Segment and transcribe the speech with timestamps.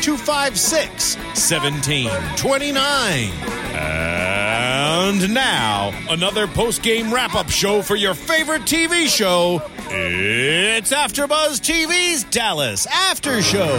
[0.00, 3.30] 256 1729.
[3.74, 9.62] And now, another post game wrap up show for your favorite TV show.
[9.90, 13.76] It's AfterBuzz TV's Dallas After Show.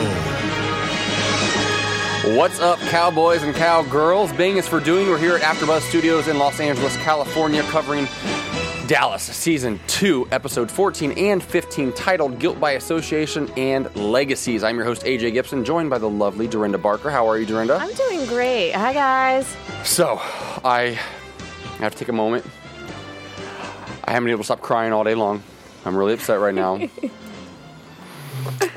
[2.35, 4.31] What's up, cowboys and cowgirls?
[4.33, 5.07] Bing is for doing.
[5.07, 8.07] We're here at AfterBuzz Studios in Los Angeles, California, covering
[8.89, 14.63] Dallas Season 2, Episode 14 and 15, titled Guilt by Association and Legacies.
[14.63, 17.11] I'm your host, AJ Gibson, joined by the lovely Dorinda Barker.
[17.11, 17.75] How are you, Dorinda?
[17.75, 18.71] I'm doing great.
[18.71, 19.55] Hi, guys.
[19.83, 20.17] So,
[20.65, 20.97] I
[21.77, 22.43] have to take a moment.
[24.05, 25.43] I haven't been able to stop crying all day long.
[25.85, 26.79] I'm really upset right now.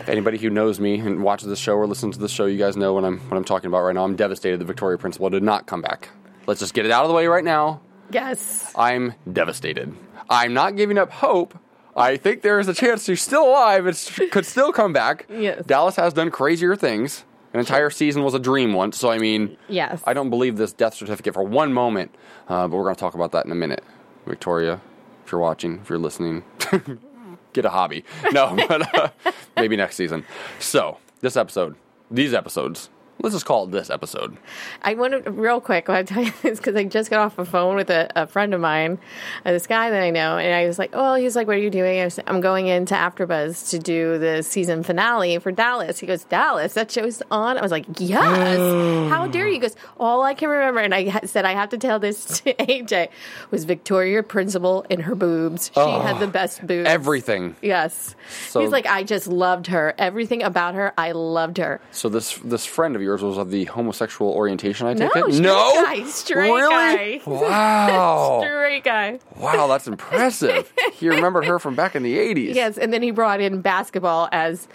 [0.06, 2.76] Anybody who knows me and watches this show or listens to this show, you guys
[2.76, 4.04] know what I'm what I'm talking about right now.
[4.04, 6.10] I'm devastated the Victoria Principal did not come back.
[6.46, 7.80] Let's just get it out of the way right now.
[8.12, 8.72] Yes.
[8.76, 9.94] I'm devastated.
[10.30, 11.58] I'm not giving up hope.
[11.96, 13.86] I think there is a chance she's still alive.
[13.86, 15.26] It could still come back.
[15.28, 15.64] Yes.
[15.66, 17.24] Dallas has done crazier things.
[17.52, 18.96] An entire season was a dream once.
[18.98, 20.02] So I mean, Yes.
[20.06, 22.14] I don't believe this death certificate for one moment.
[22.48, 23.84] Uh, but we're going to talk about that in a minute.
[24.26, 24.80] Victoria,
[25.24, 26.44] if you're watching, if you're listening,
[27.52, 28.04] get a hobby.
[28.32, 29.08] No, but uh,
[29.56, 30.24] maybe next season.
[30.60, 31.76] So this episode,
[32.10, 32.88] these episodes.
[33.20, 34.36] Let's just call it this episode.
[34.82, 37.44] I want to, real quick, I tell you this because I just got off the
[37.44, 38.98] phone with a, a friend of mine,
[39.44, 41.60] uh, this guy that I know, and I was like, oh, he's like, what are
[41.60, 42.00] you doing?
[42.00, 46.00] I was, I'm going into AfterBuzz to do the season finale for Dallas.
[46.00, 47.58] He goes, Dallas, that show's on?
[47.58, 48.58] I was like, yes.
[49.12, 49.52] How dare you?
[49.54, 52.40] He goes, all I can remember, and I ha- said, I have to tell this
[52.40, 53.08] to AJ,
[53.52, 55.70] was Victoria Principal in her boobs.
[55.72, 56.88] She had the best boobs.
[56.88, 57.54] Everything.
[57.62, 58.16] Yes.
[58.48, 59.94] So- He's like, I just loved her.
[59.96, 61.80] Everything about her, I loved her.
[61.92, 64.86] So this this friend of yours was of the homosexual orientation.
[64.86, 65.32] I take No, it.
[65.32, 67.18] straight no, guy, straight really?
[67.18, 67.20] guy.
[67.30, 69.18] Wow, Straight guy.
[69.36, 70.72] wow, that's impressive.
[70.94, 72.56] he remembered her from back in the eighties.
[72.56, 74.68] Yes, and then he brought in basketball as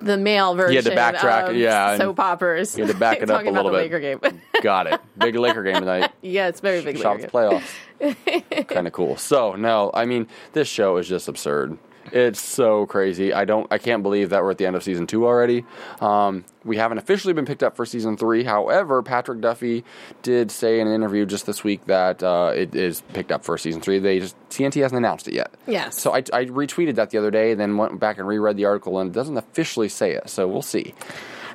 [0.00, 0.70] the male version.
[0.72, 2.74] He had to backtrack, of yeah, soap operas.
[2.74, 3.90] he had to back it up a little bit.
[3.92, 4.20] Laker game.
[4.62, 5.00] Got it.
[5.16, 6.10] Big Laker game tonight.
[6.20, 6.98] yeah, it's very big.
[6.98, 7.62] Shout Laker out
[8.00, 8.14] game.
[8.16, 8.66] playoffs.
[8.68, 9.16] kind of cool.
[9.16, 11.78] So no, I mean this show is just absurd.
[12.12, 13.32] It's so crazy.
[13.32, 13.66] I don't.
[13.72, 15.64] I can't believe that we're at the end of season two already.
[16.00, 18.44] Um, we haven't officially been picked up for season three.
[18.44, 19.84] However, Patrick Duffy
[20.22, 23.56] did say in an interview just this week that uh, it is picked up for
[23.58, 23.98] season three.
[23.98, 25.52] They just TNT hasn't announced it yet.
[25.66, 25.98] Yes.
[26.00, 28.98] So I, I retweeted that the other day, then went back and reread the article,
[28.98, 30.28] and it doesn't officially say it.
[30.28, 30.94] So we'll see.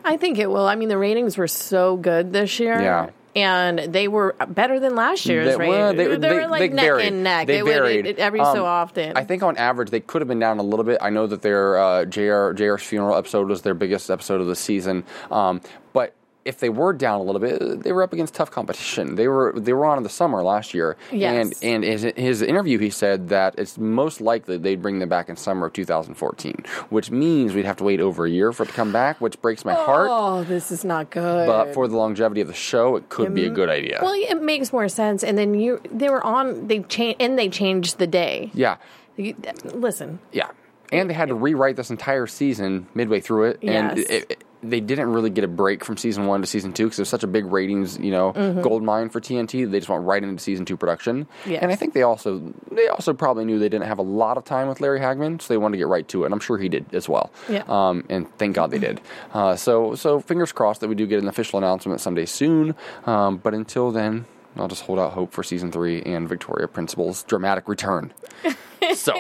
[0.04, 0.68] I think it will.
[0.68, 2.80] I mean, the ratings were so good this year.
[2.80, 3.10] Yeah.
[3.36, 5.78] And they were better than last year's They- ratings.
[5.78, 7.08] well, they, they- were like they neck varied.
[7.08, 7.48] and neck.
[7.48, 8.06] They would- varied.
[8.08, 9.16] it- every Um, so often.
[9.16, 10.98] I think on average they could have been down a little bit.
[11.02, 14.56] I know that their uh, JR JR's funeral episode was their biggest episode of the
[14.56, 15.62] season, um,
[15.94, 16.14] but
[16.50, 19.16] if they were down a little bit, they were up against tough competition.
[19.16, 21.62] They were they were on in the summer last year, Yes.
[21.62, 25.30] and and his, his interview he said that it's most likely they'd bring them back
[25.30, 28.68] in summer of 2014, which means we'd have to wait over a year for it
[28.68, 30.08] to come back, which breaks my heart.
[30.12, 31.48] oh, this is not good.
[31.48, 34.00] But for the longevity of the show, it could be a good idea.
[34.02, 35.24] well, it makes more sense.
[35.24, 36.68] And then you, they were on.
[36.68, 38.52] They changed, and they changed the day.
[38.54, 38.78] yeah.
[39.16, 39.36] You-
[39.66, 40.48] Listen, Yeah,
[40.92, 44.08] and they had to rewrite this entire season midway through it, and Yes.
[44.10, 47.00] it, it, they didn't really get a break from season one to season two because
[47.00, 49.70] it was such a big ratings, you know, gold mine for TNT.
[49.70, 51.52] They just went right into season two production, Mm-hmm.
[51.52, 51.62] Yes.
[51.64, 54.44] and I think they also they also probably knew they didn't have a lot of
[54.46, 56.58] time with Larry Hagman, so they wanted to get right to it, and I'm sure
[56.58, 57.32] he did as well.
[57.48, 57.64] Yeah.
[57.68, 59.00] Um, and thank God they did.
[59.34, 62.76] Uh, so so fingers crossed that we do get an official announcement someday soon.
[63.06, 64.26] Um, but until then.
[64.58, 68.12] I'll just hold out hope for season three and Victoria Principal's dramatic return.
[68.96, 69.14] so,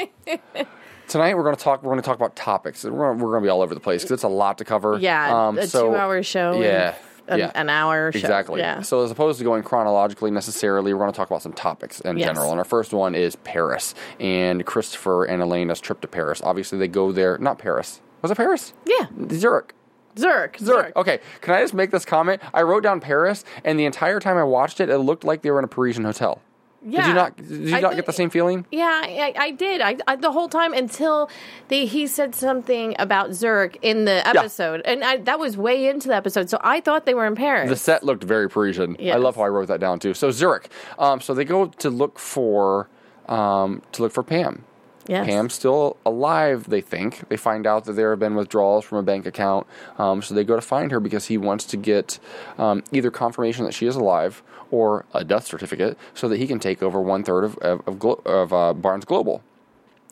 [1.09, 1.83] tonight we're going to talk.
[1.83, 2.83] We're going to talk about topics.
[2.85, 4.97] We're going to be all over the place because it's a lot to cover.
[4.99, 6.53] yeah, Um, a so- two-hour show.
[6.53, 6.95] and Yeah,
[7.27, 7.51] an, yeah.
[7.55, 8.11] an hour.
[8.11, 8.19] Show.
[8.19, 8.59] Exactly.
[8.61, 8.81] Yeah.
[8.81, 12.17] So as opposed to going chronologically necessarily, we're going to talk about some topics in
[12.17, 12.27] Yes.
[12.27, 12.51] general.
[12.51, 16.41] And our first one is Paris and Christopher and Elena's trip to Paris.
[16.43, 17.37] Obviously, they go there.
[17.37, 18.01] Not Paris.
[18.21, 18.73] Was it Paris?
[18.85, 19.73] yeah, Zurich.
[20.17, 20.57] Zurich.
[20.59, 20.95] Zurich.
[20.97, 21.19] Okay.
[21.41, 22.41] Can I just make this comment?
[22.53, 25.51] I wrote down Paris, and the entire time I watched it, it looked like they
[25.51, 26.41] were in a Parisian hotel.
[26.83, 27.07] Did Yeah.
[27.09, 27.35] you not?
[27.35, 28.65] Did you I not thi- get the same feeling?
[28.71, 29.81] Yeah, I, I did.
[29.81, 31.29] I, I the whole time until
[31.67, 36.07] they, he said something about Zurich in the episode, and I, that was way into
[36.07, 36.49] the episode.
[36.49, 37.69] So I thought they were in Paris.
[37.69, 38.95] The set looked very Parisian.
[39.01, 40.13] I love how I wrote that down too.
[40.13, 40.69] So Zurich.
[40.97, 42.89] Um, so they go to look for
[43.27, 44.63] um, to look for Pam.
[45.09, 45.25] Yes.
[45.25, 47.27] Pam's still alive, they think.
[47.29, 49.65] They find out that there have been withdrawals from a bank account.
[49.97, 52.19] Um, so they go to find her because he wants to get
[52.59, 56.59] um, either confirmation that she is alive or a death certificate so that he can
[56.59, 59.41] take over one third of, of, of, Glo- of uh, Barnes Global.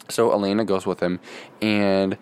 [0.09, 1.19] So Elena goes with him,
[1.61, 2.17] and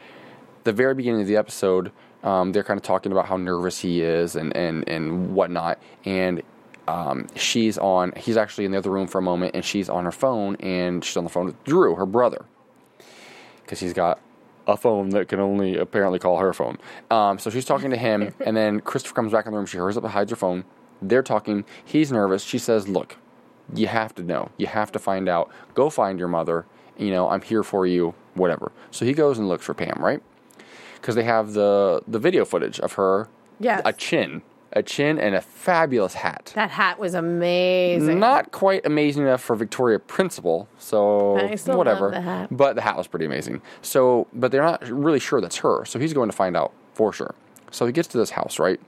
[0.66, 1.94] the very beginning of the episode,
[2.24, 6.42] um, they're kind of talking about how nervous he is and and and whatnot, and
[6.88, 8.12] um, she's on.
[8.18, 11.06] He's actually in the other room for a moment, and she's on her phone, and
[11.06, 12.46] she's on the phone with Drew, her brother,
[13.66, 14.20] because she's got
[14.68, 16.78] a phone that can only apparently call her phone.
[17.12, 19.66] Um, so she's talking to him, and then Christopher comes back in the room.
[19.66, 20.66] She hurries up and hides her phone.
[21.02, 21.66] They're talking.
[21.84, 22.44] He's nervous.
[22.44, 23.18] She says, "Look,
[23.74, 24.50] you have to know.
[24.58, 25.52] You have to find out.
[25.74, 26.66] Go find your mother.
[26.98, 28.14] You know, I'm here for you.
[28.34, 30.22] Whatever." So he goes and looks for Pam, right?
[30.96, 33.30] Because they have the the video footage of her.
[33.60, 33.82] Yes.
[33.86, 34.42] A chin,
[34.76, 36.52] a chin, and a fabulous hat.
[36.56, 38.20] that hat was amazing.
[38.20, 41.34] Not quite amazing enough for Victoria Principal, so
[41.66, 42.12] whatever.
[42.12, 42.48] the.
[42.52, 43.62] But the hat was pretty amazing.
[43.82, 45.86] So, but they're not really sure that's her.
[45.86, 47.34] So he's going to find out for sure.
[47.72, 48.80] So he gets to this house, right?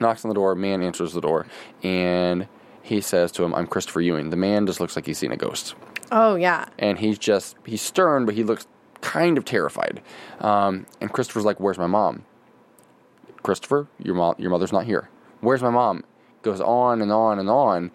[0.00, 0.54] Knocks on the door.
[0.54, 1.46] Man answers the door,
[1.82, 2.48] and
[2.82, 5.36] he says to him, "I'm Christopher Ewing." The man just looks like he's seen a
[5.36, 5.74] ghost,
[6.10, 6.66] oh yeah.
[6.78, 8.66] and he's just he's stern, but he looks
[9.02, 10.00] kind of terrified.
[10.40, 12.24] Um, and Christopher's like, "Where's my mom?"
[13.48, 15.08] Christopher, your mom, your mother's not here.
[15.40, 16.02] Where's my mom?
[16.42, 17.90] Goes on and on and on,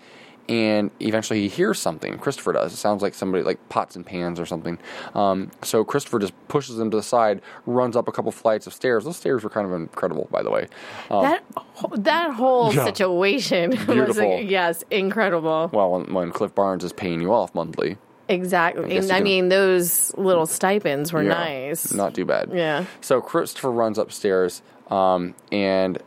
[0.48, 2.18] and eventually he hears something.
[2.18, 2.72] Christopher does.
[2.74, 4.80] It sounds like somebody like pots and pans or something.
[5.14, 8.74] Um, so Christopher just pushes him to the side, runs up a couple flights of
[8.74, 9.06] stairs.
[9.06, 10.68] Those stairs were kind of incredible, by the way.
[11.12, 11.44] Um, that
[11.98, 12.86] that whole Yeah.
[12.86, 15.70] situation was like, yes, incredible.
[15.74, 17.98] well, when, when Cliff Barnes is paying you off monthly,
[18.28, 18.90] Exactly.
[18.90, 21.92] guess And I can- mean, those little stipends were Yeah, nice.
[21.94, 22.52] Not too bad.
[22.54, 22.86] Yeah.
[23.02, 25.98] So Christopher runs upstairs, um, and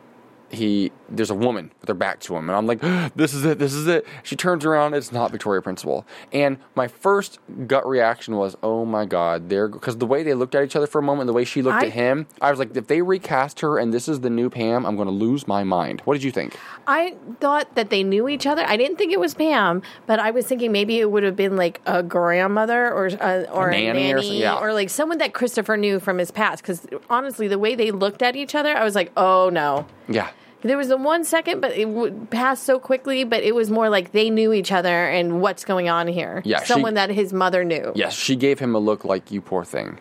[0.53, 2.81] he there's a woman with her back to him, and I'm like,
[3.15, 4.05] this is it, this is it.
[4.23, 9.05] She turns around, it's not Victoria Principal, and my first gut reaction was, oh my
[9.05, 11.43] god, they're because the way they looked at each other for a moment, the way
[11.43, 14.21] she looked I- at him, I was like, if they recast her and this is
[14.21, 16.01] the new Pam, I'm going to lose my mind.
[16.01, 16.57] What did you think?
[16.87, 18.63] I thought that they knew each other.
[18.65, 21.55] I didn't think it was Pam, but I was thinking maybe it would have been
[21.55, 24.59] like a grandmother or uh, or a, nanny nanny, or yeah.
[24.59, 26.61] or like someone that Christopher knew from his past.
[26.61, 29.85] Because honestly, the way they looked at each other, I was like, oh no.
[30.07, 30.29] Yeah.
[30.63, 33.23] There was a one second, but it would pass so quickly.
[33.23, 36.41] But it was more like they knew each other and what's going on here.
[36.45, 37.91] Yeah, she- someone that his mother knew.
[37.95, 39.99] Yes, she gave him a look like you poor thing,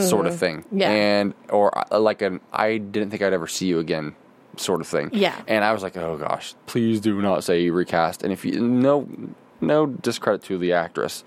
[0.00, 0.58] sort of thing.
[0.62, 0.78] Mm-hmm.
[0.80, 0.90] Yeah.
[0.90, 4.14] and or uh, like an I didn't think I'd ever see you again,
[4.56, 5.10] sort of thing.
[5.12, 5.40] Yeah.
[5.48, 8.22] and I was like, oh gosh, please do not say you recast.
[8.22, 9.08] And if you no
[9.60, 11.24] no discredit to the actress,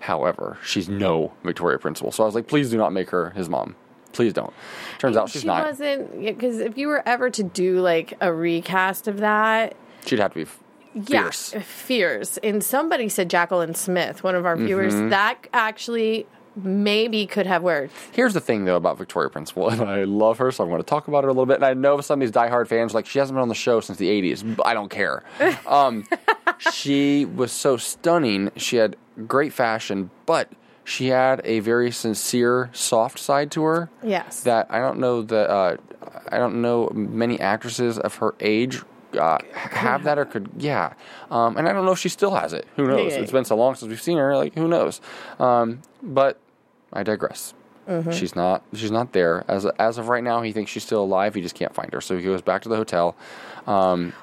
[0.00, 2.10] however, she's no Victoria Principal.
[2.12, 3.76] So I was like, please do not make her his mom.
[4.14, 4.52] Please don't.
[4.98, 5.66] Turns out she's she not.
[5.66, 9.76] wasn't because if you were ever to do like a recast of that,
[10.06, 10.60] She'd have to be f-
[11.06, 11.52] fierce.
[11.52, 12.36] Yeah, fierce.
[12.38, 15.08] And somebody said Jacqueline Smith, one of our viewers, Mm-hmm.
[15.10, 16.26] that actually
[16.56, 17.92] maybe could have worked.
[18.12, 20.86] Here's the thing, though, about Victoria Principal, and I love her, so I'm going to
[20.86, 21.56] talk about her a little bit.
[21.56, 23.56] And I know some of these diehard fans are like, she hasn't been on the
[23.56, 24.54] show since the 80s.
[24.56, 25.24] But I don't care.
[25.66, 26.06] Um,
[26.72, 28.52] she was so stunning.
[28.56, 28.94] She had
[29.26, 30.48] great fashion, but
[30.84, 33.90] she had a very sincere, soft side to her.
[34.02, 34.40] Yes.
[34.42, 35.76] That I don't know that uh,
[36.30, 38.82] I don't know many actresses of her age.
[39.18, 40.92] Uh, have that or could yeah
[41.30, 43.20] um, and i don't know if she still has it who knows Yeah.
[43.20, 45.00] it's been so long since we've seen her like who knows
[45.38, 46.40] um, but
[46.92, 47.54] I digress.
[47.88, 48.10] Mm-hmm.
[48.10, 48.64] She's not.
[48.74, 50.42] She's not there as as of right now.
[50.42, 51.34] He thinks she's still alive.
[51.36, 53.14] He just can't find her, so he goes back to the hotel.
[53.68, 54.14] Um,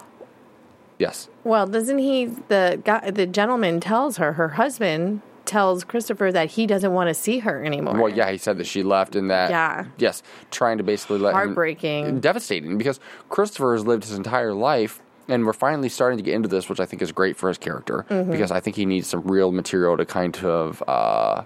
[1.00, 2.26] yes, well, doesn't he?
[2.26, 7.14] The guy, the gentleman tells her, her husband tells Christopher that he doesn't want to
[7.14, 7.96] see her anymore.
[8.02, 9.50] Well, yeah, he said that she left and that.
[9.50, 9.86] Yeah.
[9.98, 12.20] Yes, trying to basically let him- Heartbreaking.
[12.22, 16.48] devastating because Christopher has lived his entire life, and we're finally starting to get into
[16.48, 18.32] this, which I think is great for his character Mm-hmm.
[18.32, 21.44] because I think he needs some real material to kind of uh,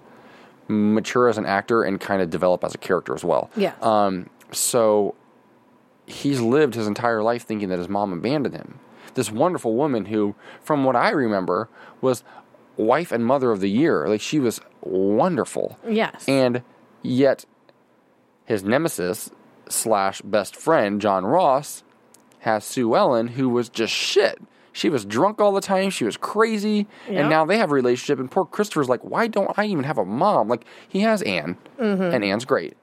[0.68, 3.50] mature as an actor and kind of develop as a character as well.
[3.56, 3.76] Yes.
[3.84, 5.16] Um, so
[6.06, 8.80] he's lived his entire life thinking that his mom abandoned him.
[9.16, 11.70] This wonderful woman who, from what I remember,
[12.02, 12.24] was
[12.78, 14.08] wife and mother of the year.
[14.08, 15.78] Like she was wonderful.
[15.88, 16.28] Yes.
[16.28, 16.64] And
[17.02, 17.46] yet
[18.46, 19.32] his nemesis
[19.70, 21.84] slash best friend, John Ross,
[22.40, 24.40] has Sue Ellen, who was just shit.
[24.72, 25.90] She was drunk all the time.
[25.90, 26.86] She was crazy.
[27.08, 27.20] Yep.
[27.22, 28.20] And now they have a relationship.
[28.20, 30.50] And poor Christopher's like, why don't I even have a mom?
[30.50, 32.76] Like, he has Anne, and Anne's great.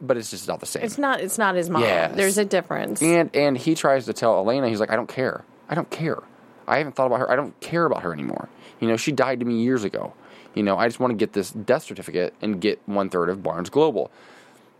[0.00, 0.80] But it's just not the same.
[0.80, 0.86] Mm-hmm.
[0.86, 1.20] it's not.
[1.20, 1.82] It's not his mom.
[1.82, 2.16] Yes.
[2.16, 3.02] There's a difference.
[3.02, 5.44] And and he tries to tell Elena, he's like, I don't care.
[5.68, 6.22] I don't care.
[6.66, 7.30] I haven't thought about her.
[7.30, 8.48] I don't care about her anymore.
[8.80, 10.12] You know, she died to me years ago.
[10.54, 13.42] You know, I just want to get this death certificate and get one third of
[13.42, 14.10] Barnes Global.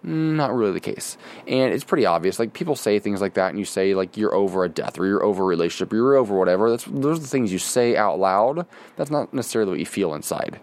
[0.07, 1.17] Not really the case.
[1.49, 2.39] And it's pretty obvious.
[2.39, 5.07] Like people say things like that and you say like you're over a death or
[5.07, 6.71] you're over a relationship or you're over whatever.
[6.71, 8.67] That's those are the things you say out loud.
[8.97, 10.61] That's not necessarily what you feel inside.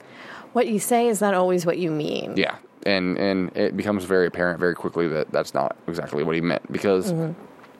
[0.53, 2.35] What you say is not always what you mean.
[2.37, 2.57] Yeah.
[2.85, 6.71] And and it becomes very apparent very quickly that that's not exactly what he meant
[6.71, 7.33] because mm-hmm.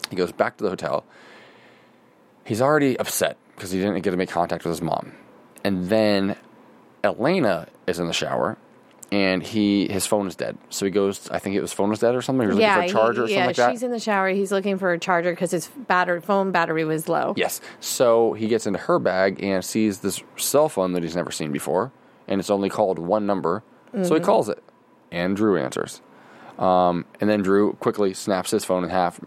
[0.10, 1.06] he goes back to the hotel.
[2.44, 5.14] He's already upset because he didn't get to make contact with his mom.
[5.64, 6.36] And then
[7.04, 8.58] Elena is in the shower
[9.12, 10.58] and he his phone is dead.
[10.70, 12.48] So he goes I think it was phone was dead or something.
[12.48, 13.72] He was Yeah, looking for a charger he- or something like that.
[13.72, 14.30] she's in the shower.
[14.30, 17.34] He's looking for a charger because his battery phone battery was low.
[17.36, 17.60] Yes.
[17.80, 21.52] So he gets into her bag and sees this cell phone that he's never seen
[21.52, 21.92] before,
[22.28, 23.64] and it's only called one number.
[23.92, 24.14] So Mm-hmm.
[24.16, 24.64] he calls it,
[25.12, 26.02] and Drew answers.
[26.58, 29.20] Um, and then Drew quickly snaps his phone in half,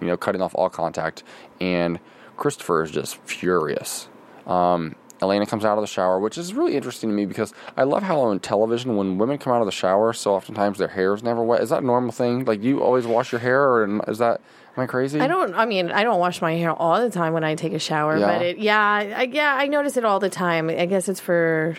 [0.00, 1.22] you know, cutting off all contact.
[1.60, 2.00] And
[2.36, 4.08] Christopher is just furious.
[4.48, 7.82] Um, Elena comes out of the shower, which is really interesting to me because I
[7.84, 11.14] love how on television, when women come out of the shower, so oftentimes their hair
[11.14, 11.60] is never wet.
[11.62, 12.44] Is that a normal thing?
[12.44, 14.40] Like, you always wash your hair, or is that,
[14.76, 15.20] am I crazy?
[15.20, 15.54] I don't.
[15.54, 18.16] I mean, I don't wash my hair all the time when I take a shower,
[18.16, 18.26] Yeah.
[18.26, 18.80] but it, yeah,
[19.16, 20.70] I, yeah, I notice it all the time.
[20.70, 21.76] I guess it's for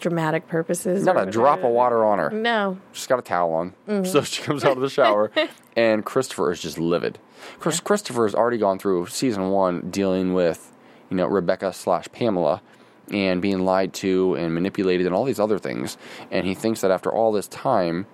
[0.00, 1.04] dramatic purposes.
[1.04, 2.30] Not a drop of water on her.
[2.30, 3.74] No, She's got a towel on.
[3.88, 4.04] Mm-hmm.
[4.04, 5.30] So she comes out of the shower,
[5.76, 7.18] and Christopher is just livid.
[7.58, 10.72] Chris, Christopher has already gone through season one dealing with,
[11.10, 12.62] you know, Rebecca slash Pamela
[13.12, 15.96] and being lied to and manipulated and all these other things.
[16.30, 18.06] And he thinks that after all this time,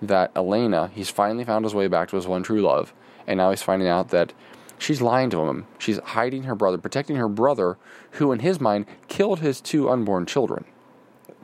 [0.00, 2.94] that Elena, he's finally found his way back to his one true love.
[3.26, 4.32] And now he's finding out that
[4.78, 5.66] she's lying to him.
[5.78, 7.76] She's hiding her brother, protecting her brother,
[8.12, 10.64] who in his mind killed his two unborn children.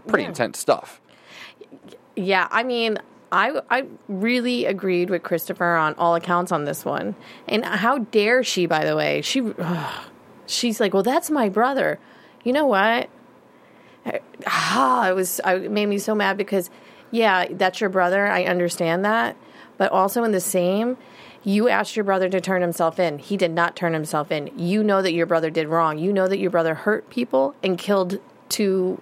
[0.06, 0.28] Pretty Yeah.
[0.30, 1.00] intense stuff.
[2.16, 2.98] Yeah, I mean,
[3.32, 7.16] I I really agreed with Christopher on all accounts on this one.
[7.48, 8.66] And how dare she?
[8.66, 9.40] By the way, she
[10.46, 11.98] she's like, well, that's my brother.
[12.42, 13.08] You know what?
[14.46, 16.68] Ah, it was I, it made me so mad because,
[17.10, 18.26] yeah, that's your brother.
[18.26, 19.36] I understand that,
[19.78, 20.96] but also in the same.
[21.42, 23.18] You asked your brother to turn himself in.
[23.18, 24.50] He did not turn himself in.
[24.58, 25.98] You know that your brother did wrong.
[25.98, 29.00] You know that your brother hurt people and killed two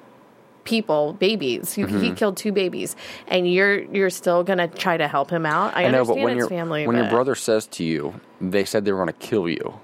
[0.64, 1.76] people, babies.
[1.76, 2.96] You, He killed two babies,
[3.28, 5.76] and you're you're still gonna try to help him out.
[5.76, 6.86] I, I know, understand but when your family.
[6.86, 9.80] when your brother says to you, they said they were going to kill you.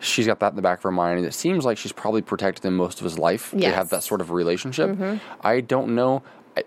[0.00, 2.20] She's got that in the back of her mind, and it seems like she's probably
[2.20, 3.50] protected him most of his life.
[3.52, 3.68] They Yes.
[3.70, 3.78] Mm-hmm.
[3.78, 4.98] have that sort of relationship.
[5.40, 6.22] I don't know.
[6.56, 6.64] I,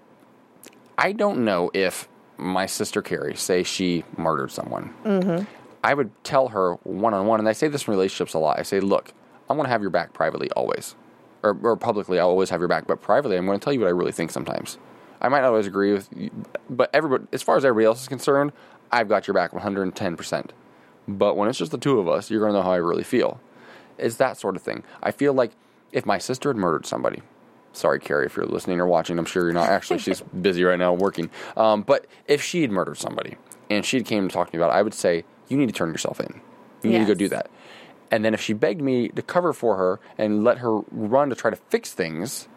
[0.98, 2.07] I don't know if
[2.38, 4.93] my sister Carrie say she murdered someone.
[5.03, 5.46] Mm-hmm.
[5.84, 8.60] I would tell her one on one, and I say this in relationships a lot.
[8.60, 9.13] I say, look,
[9.50, 10.96] I'm going to have your back privately always,
[11.43, 12.19] or, or publicly.
[12.19, 14.12] I'll always have your back, but privately, I'm going to tell you what I really
[14.12, 14.77] think sometimes.
[15.22, 16.29] I might not always agree with, you,
[16.69, 18.51] but everybody, as far as everybody else is concerned,
[18.91, 20.53] I've got your back 110 percent.
[21.07, 23.03] But when it's just the two of us, you're going to know how I really
[23.03, 23.39] feel.
[23.97, 24.83] It's that sort of thing.
[25.01, 25.51] I feel like
[25.91, 27.21] if my sister had murdered somebody,
[27.73, 29.69] sorry, Carrie, if you're listening or watching, I'm sure you're not.
[29.69, 31.29] Actually, she's busy right now working.
[31.55, 33.37] Um, but if she had murdered somebody
[33.69, 35.73] and she came to talk to me about it, I would say, you need to
[35.73, 36.41] turn yourself in.
[36.83, 37.49] You need to go do that.
[38.11, 41.35] And then if she begged me to cover for her and let her run to
[41.35, 42.47] try to fix things,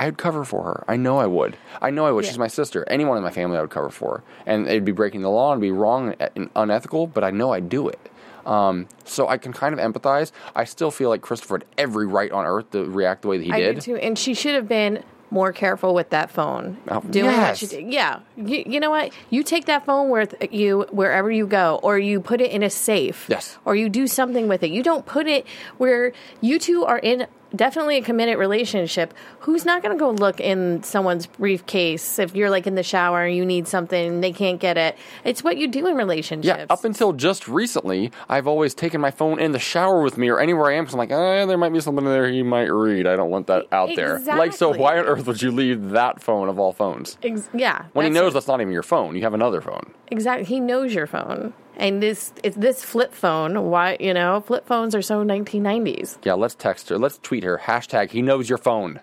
[0.00, 0.84] I would cover for her.
[0.88, 1.58] I know I would.
[1.82, 2.24] I know I would.
[2.24, 2.30] Yeah.
[2.30, 2.86] She's my sister.
[2.88, 4.24] Anyone in my family, I would cover for.
[4.46, 7.68] And it'd be breaking the law and be wrong and unethical, but I know I'd
[7.68, 8.00] do it.
[8.46, 10.32] Um, so I can kind of empathize.
[10.56, 13.44] I still feel like Christopher had every right on earth to react the way that
[13.44, 13.82] he I did.
[13.82, 16.78] too, and she should have been more careful with that phone.
[16.88, 17.58] Oh, doing what yes.
[17.58, 17.92] she did.
[17.92, 19.12] Yeah, you, you know what?
[19.28, 22.70] You take that phone with you wherever you go, or you put it in a
[22.70, 23.26] safe.
[23.28, 23.58] Yes.
[23.66, 24.70] Or you do something with it.
[24.70, 29.14] You don't put it where you two are in definitely a committed relationship.
[29.40, 33.24] Who's not going to go look in someone's briefcase if you're like in the shower
[33.24, 34.96] and you need something and they can't get it?
[35.24, 36.46] It's what you do in relationships.
[36.58, 40.28] Yeah, up until just recently, I've always taken my phone in the shower with me
[40.28, 40.84] or anywhere I am.
[40.84, 43.06] Because I'm like, eh, there might be something in there he might read.
[43.06, 44.18] I don't want that out there.
[44.20, 47.18] Like, so why on earth would you leave that phone of all phones?
[47.22, 47.86] Ex- yeah.
[47.92, 49.92] When he knows that's not even your phone, you have another phone.
[50.08, 50.44] Exactly.
[50.44, 51.52] He knows your phone.
[51.80, 56.18] And this it's this flip phone, why you know, flip phones are so 1990s.
[56.22, 56.98] Yeah, let's text her.
[56.98, 57.58] Let's tweet her.
[57.64, 59.00] Hashtag he knows your phone.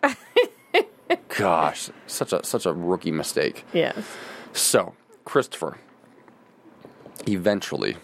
[1.38, 3.65] Gosh, such a such a rookie mistake.
[3.74, 3.96] Yes.
[4.53, 4.93] So,
[5.25, 5.79] Christopher
[7.27, 7.98] eventually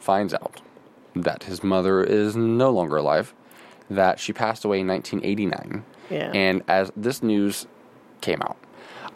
[0.00, 0.60] finds out
[1.14, 3.32] that his mother is no longer alive,
[3.88, 5.84] that she passed away in 1989.
[6.10, 6.32] Yeah.
[6.34, 7.66] And as this news
[8.20, 8.56] came out,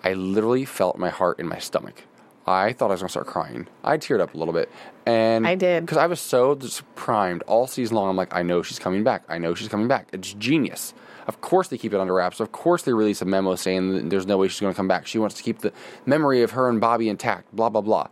[0.04, 2.04] I literally felt my heart in my stomach.
[2.46, 3.68] I thought I was going to start crying.
[3.82, 4.70] I teared up a little bit.
[5.06, 5.84] And I did.
[5.84, 6.58] Because I was so
[6.94, 8.10] primed all season long.
[8.10, 9.22] I'm like, I know she's coming back.
[9.28, 10.08] I know she's coming back.
[10.12, 10.92] It's genius.
[11.26, 12.40] Of course they keep it under wraps.
[12.40, 14.88] Of course they release a memo saying that there's no way she's going to come
[14.88, 15.06] back.
[15.06, 15.72] She wants to keep the
[16.04, 17.54] memory of her and Bobby intact.
[17.56, 18.08] Blah blah blah.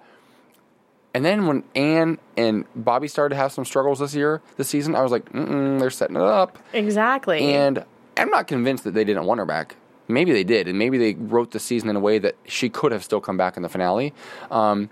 [1.15, 4.95] And then when Anne and Bobby started to have some struggles this year, this season,
[4.95, 6.59] I was like, they're setting it up.
[6.73, 7.53] Exactly.
[7.53, 7.85] And
[8.17, 9.77] I'm not convinced that they didn't want her back.
[10.09, 12.93] Maybe they did, and maybe they wrote the season in a way that she could
[12.93, 14.13] have still come back in the finale.
[14.51, 14.91] Um,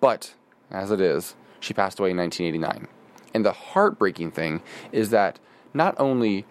[0.00, 0.34] but
[0.70, 2.88] as it is, she passed away in 1989.
[3.34, 5.38] And the heartbreaking thing is that
[5.72, 6.44] not only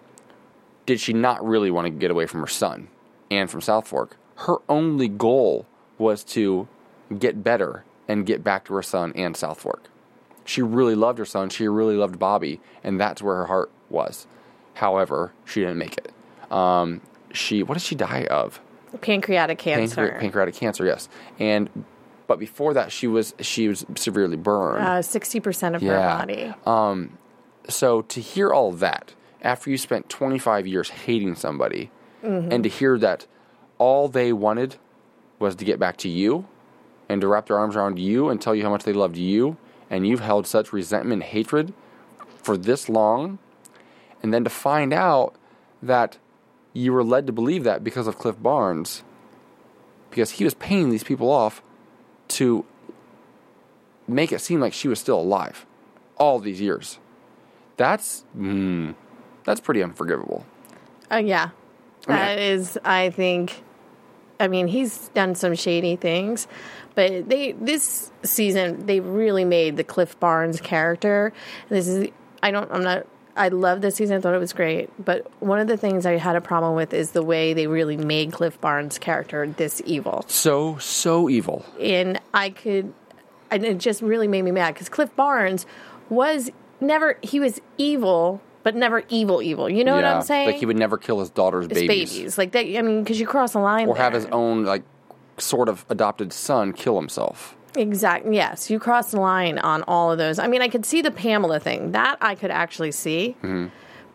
[0.86, 2.88] did she not really want to get away from her son
[3.30, 5.66] and from Southfork, her only goal
[5.98, 6.66] was to
[7.18, 9.84] get better and get back to her son and Southfork.
[10.44, 11.50] She really loved her son.
[11.50, 14.26] She really loved Bobby, and that's where her heart was.
[14.74, 16.12] However, she didn't make it.
[16.52, 17.00] Um,
[17.32, 18.60] she what did she die of?
[19.00, 20.08] pancreatic cancer.
[20.10, 21.08] Pancre- pancreatic cancer, yes.
[21.38, 21.70] And
[22.26, 24.84] but before that, she was she was severely burned.
[24.84, 26.18] Uh, 60% of her Yeah.
[26.18, 26.54] body.
[27.68, 31.90] so to hear all that after you spent 25 years hating somebody,
[32.22, 32.52] Mm-hmm.
[32.52, 33.26] and to hear that
[33.78, 34.76] all they wanted
[35.40, 36.46] was to get back to you,
[37.08, 39.56] and to wrap their arms around you and tell you how much they loved you,
[39.90, 41.74] and you've held such resentment and hatred
[42.36, 43.38] for this long,
[44.22, 45.34] and then to find out
[45.82, 46.16] that
[46.72, 49.02] you were led to believe that because of Cliff Barnes,
[50.10, 51.62] because he was paying these people off
[52.28, 52.64] to
[54.08, 55.66] make it seem like she was still alive
[56.16, 56.98] all these years.
[57.76, 58.94] That's mm,
[59.44, 60.46] that's pretty unforgivable.
[61.10, 61.50] Uh, yeah.
[62.06, 63.62] I mean, that is, I think,
[64.40, 66.48] I mean, he's done some shady things,
[66.94, 71.32] but they, this season, they really made the Cliff Barnes character.
[71.68, 72.08] This is,
[72.42, 74.16] I don't, I'm not, I love this season.
[74.16, 74.90] I thought it was great.
[75.02, 77.96] But one of the things I had a problem with is the way they really
[77.96, 80.24] made Cliff Barnes' character this evil.
[80.28, 81.64] So so evil.
[81.80, 82.92] and I could,
[83.50, 85.64] and it just really made me mad because Cliff Barnes
[86.10, 89.68] was never he was evil, but never evil evil.
[89.70, 90.48] You know what I'm saying?
[90.50, 92.38] Like he would never kill his daughter's His babies, babies.
[92.38, 92.66] like that.
[92.66, 94.20] I mean, because you cross a line, or have there.
[94.20, 94.82] his own like
[95.38, 97.56] sort of adopted son kill himself.
[97.76, 98.34] Exactly.
[98.36, 100.38] Yes, you cross the line on all of those.
[100.38, 103.66] I mean, I could see the Pamela thing that I could actually see, Mm-hmm.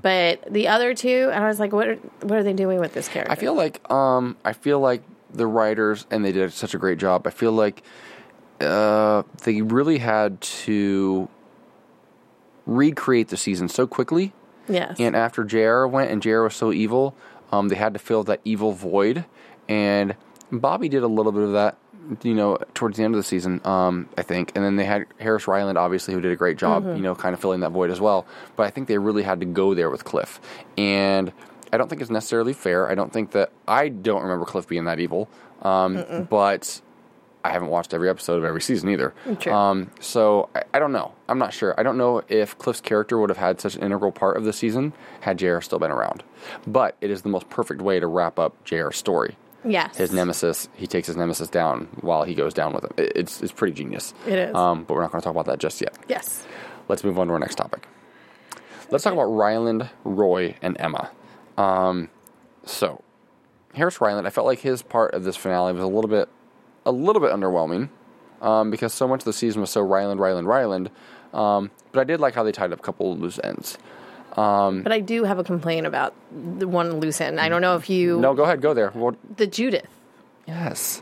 [0.02, 1.88] but the other two, and I was like, what?
[1.88, 3.32] Are, what are they doing with this character?
[3.32, 5.02] I feel like um I feel like
[5.34, 7.26] the writers and they did such a great job.
[7.26, 7.82] I feel like
[8.62, 11.28] uh they really had to
[12.66, 14.34] recreate the season so quickly.
[14.68, 14.98] yes.
[15.00, 17.16] And after JR went and JR was so evil,
[17.52, 19.26] um, they had to fill that evil void.
[19.70, 20.16] And
[20.52, 21.78] Bobby did a little bit of that,
[22.24, 24.52] you know, towards the end of the season, um, I think.
[24.56, 27.34] And then they had Harris Ryland, obviously, who did a great job, you know, kind
[27.34, 28.26] of filling that void as well.
[28.56, 30.40] But I think they really had to go there with Cliff.
[30.78, 31.32] And
[31.74, 32.90] I don't think it's necessarily fair.
[32.90, 35.30] I don't think that I don't remember Cliff being that evil.
[35.64, 36.82] Um, but
[37.44, 39.14] I haven't watched every episode of every season either.
[39.52, 41.14] Um, so I, I don't know.
[41.30, 41.74] I'm not sure.
[41.80, 44.54] I don't know if Cliff's character would have had such an integral part of the
[44.54, 46.24] season had JR still been around.
[46.66, 49.36] But it is the most perfect way to wrap up JR's story.
[49.66, 49.98] Yes.
[49.98, 52.92] His nemesis, he takes his nemesis down while he goes down with him.
[52.98, 54.14] It- It's, it's pretty genius.
[54.26, 54.56] It is.
[54.56, 55.98] Um, but we're not going to talk about that just yet.
[56.08, 56.46] Yes.
[56.88, 57.88] Let's move on to our next topic.
[58.90, 61.12] Let's talk about Ryland, Roy, and Emma.
[61.58, 62.10] Um,
[62.64, 63.04] so,
[63.74, 66.30] Harris Ryland, I felt like his part of this finale was a little bit,
[66.86, 67.90] a little bit underwhelming,
[68.42, 70.90] um, because so much of the season was so Ryland, Ryland, Ryland.
[71.34, 73.78] Um, but I did like how they tied up a couple of loose ends.
[74.38, 77.40] But I do have a complaint about the one loose end.
[77.40, 78.92] I don't know if you No, go ahead, go there.
[78.92, 79.16] What?
[79.38, 79.88] the Judith.
[80.48, 81.02] Yes.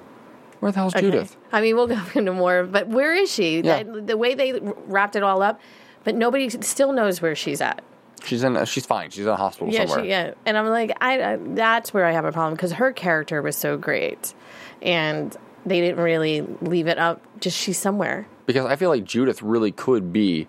[0.62, 1.02] Where the hell's Okay.
[1.02, 1.36] Judith?
[1.52, 3.60] I mean, we'll go into more, but where is she?
[3.62, 3.84] Yeah.
[3.84, 5.60] The, the way they wrapped it all up,
[6.06, 7.84] but nobody still knows where she's at.
[8.24, 8.56] She's in.
[8.58, 9.12] Uh, she's fine.
[9.12, 10.06] She's in a hospital Yeah, somewhere.
[10.06, 10.34] she, yeah.
[10.46, 13.56] And I'm like, I, I that's where I have a problem because her character was
[13.58, 14.34] so great,
[14.82, 17.22] and they didn't really leave it up.
[17.40, 18.28] Just she's somewhere.
[18.48, 20.48] Because I feel like Judith really could be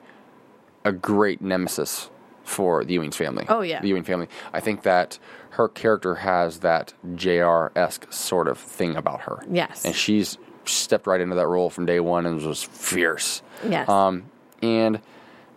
[0.84, 2.08] a great nemesis
[2.46, 3.44] for the Ewing's family.
[3.48, 3.80] Oh, yeah.
[3.80, 4.28] the Ewing family.
[4.52, 5.18] I think that
[5.50, 7.66] her character has that Jr.
[7.76, 9.42] esque sort of thing about her.
[9.50, 9.84] Yes.
[9.84, 13.42] and she's stepped right into that role from day one and was fierce.
[13.68, 13.88] Yes.
[13.88, 14.30] Um,
[14.62, 15.00] and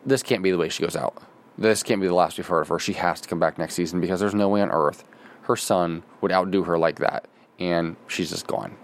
[0.06, 1.22] this can't be the way she goes out.
[1.58, 2.80] This can't be the last we've heard of her.
[2.80, 5.04] She has to come back next season because there's no way on earth
[5.44, 7.26] her son would outdo her like that,
[7.58, 8.76] and she's just gone.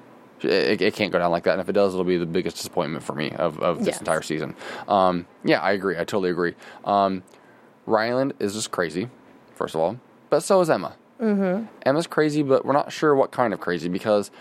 [0.42, 2.58] It, it can't go down like that, and if it does, it'll be the biggest
[2.58, 4.00] disappointment for me of, of this Yes.
[4.00, 4.56] entire season.
[4.88, 5.94] Um, yeah, I agree.
[5.96, 6.56] I totally agree.
[6.84, 7.22] Um,
[7.86, 9.10] Ryland is just crazy,
[9.54, 10.96] first of all, but so is Emma.
[11.20, 11.66] Mm-hmm.
[11.86, 14.32] Emma's crazy, but we're not sure what kind of crazy because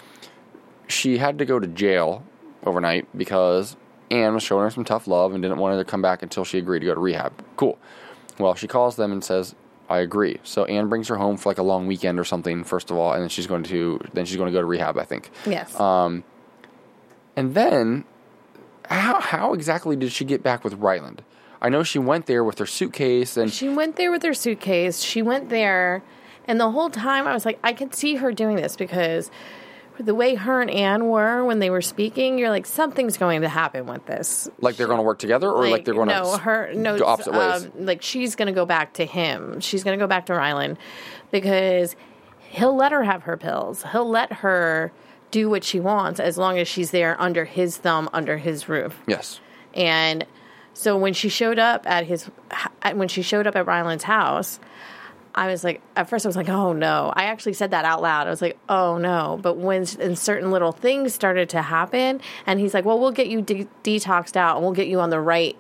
[0.89, 2.25] she had to go to jail
[2.65, 3.77] overnight because
[4.11, 6.45] Anne was showing her some tough love and didn't want her to come back until
[6.45, 7.33] she agreed to go to rehab.
[7.57, 7.79] Cool.
[8.39, 9.55] Well, she calls them and says,
[9.89, 12.65] "I agree." So Anne brings her home for like a long weekend or something.
[12.65, 14.99] First of all, and then she's going to then she's going to go to rehab.
[14.99, 15.31] I think.
[15.47, 15.79] Yes.
[15.79, 16.25] Um,
[17.37, 18.05] and then,
[18.89, 21.23] how how exactly did she get back with Ryland?
[21.65, 25.01] I know she went there with her suitcase and She went there with her suitcase.
[25.01, 26.03] She went there,
[26.47, 29.31] and the whole time I was like, I could see her doing this because
[29.99, 33.49] the way her and Anne were when they were speaking, you're like something's going to
[33.49, 34.47] happen with this.
[34.61, 37.07] Like they're going to work together, or like, they're going no, to her no go
[37.07, 37.65] opposite ways.
[37.65, 39.61] um, like she's going to go back to him.
[39.61, 40.77] She's going to go back to Ryland
[41.31, 41.97] because
[42.51, 43.85] he'll let her have her pills.
[43.91, 44.93] He'll let her
[45.31, 49.01] do what she wants as long as she's there under his thumb, under his roof.
[49.07, 49.41] yes.
[49.73, 50.27] And
[50.75, 52.29] so when she showed up at his
[52.95, 54.61] when she showed up at Ryland's house,
[55.35, 57.13] I was like, at first I was like, oh no.
[57.17, 58.27] I actually said that out loud.
[58.27, 59.39] I was like, oh no.
[59.43, 63.27] But when and certain little things started to happen, and he's like, well, we'll get
[63.29, 65.57] you de- detoxed out, and we'll get you on the right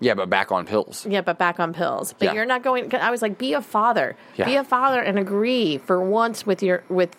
[0.00, 1.06] Yeah, but back on pills.
[1.08, 2.12] yeah, but back on pills.
[2.18, 2.32] But Yeah.
[2.34, 2.92] you're not going.
[2.94, 4.16] I was like, be a father.
[4.36, 4.46] Yeah.
[4.46, 7.14] Be a father and agree for once with your with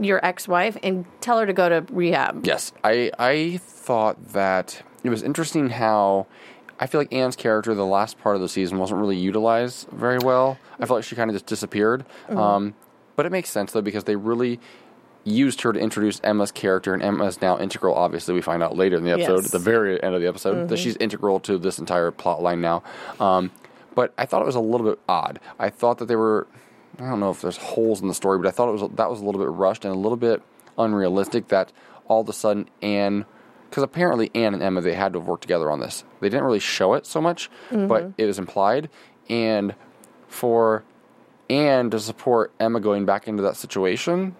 [0.00, 2.46] your ex wife and tell her to go to rehab.
[2.46, 6.26] Yes, I I thought that it was interesting how
[6.80, 10.18] I feel like Anne's character the last part of the season wasn't really utilized very
[10.18, 10.58] well.
[10.78, 12.04] I feel like she kind of just disappeared.
[12.28, 12.74] Um,
[13.16, 14.60] but it makes sense though because they really
[15.24, 17.94] used her to introduce Emma's character, and Emma's now integral.
[17.94, 19.46] Obviously, we find out later in the episode, Yes.
[19.46, 22.60] at the very end of the episode, that she's integral to this entire plot line
[22.60, 22.82] now.
[23.20, 23.50] Um,
[23.94, 25.40] but I thought it was a little bit odd.
[25.58, 26.46] I thought that they were.
[27.00, 29.10] I don't know if there's holes in the story, but I thought it was that
[29.10, 30.40] was a little bit rushed and a little bit
[30.78, 31.48] unrealistic.
[31.48, 31.72] That
[32.06, 33.26] all of a sudden Anne,
[33.68, 36.04] because apparently Anne and Emma they had to have worked together on this.
[36.20, 38.10] They didn't really show it so much, but mm-hmm.
[38.16, 38.88] it was implied.
[39.28, 39.74] And
[40.26, 40.84] for
[41.50, 44.36] Anne to support Emma going back into that situation,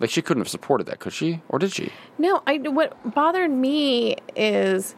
[0.00, 1.42] like she couldn't have supported that, could she?
[1.48, 1.92] Or did she?
[2.18, 4.94] No, I what bothered me is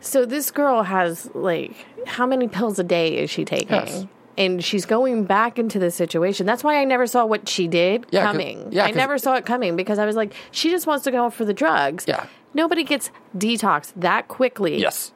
[0.00, 3.76] so this girl has like how many pills a day is she taking?
[3.76, 4.06] Yes.
[4.38, 6.46] And she's going back into the situation.
[6.46, 8.68] That's why I never saw what she did Yeah, coming.
[8.72, 11.28] yeah, I never saw it coming because I was like, she just wants to go
[11.30, 12.04] for the drugs.
[12.08, 12.26] Yeah.
[12.54, 14.78] Nobody gets detoxed that quickly.
[14.80, 15.12] Yes,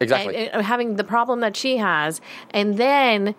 [0.00, 0.36] exactly.
[0.36, 2.20] And, and having the problem that she has,
[2.50, 3.34] and then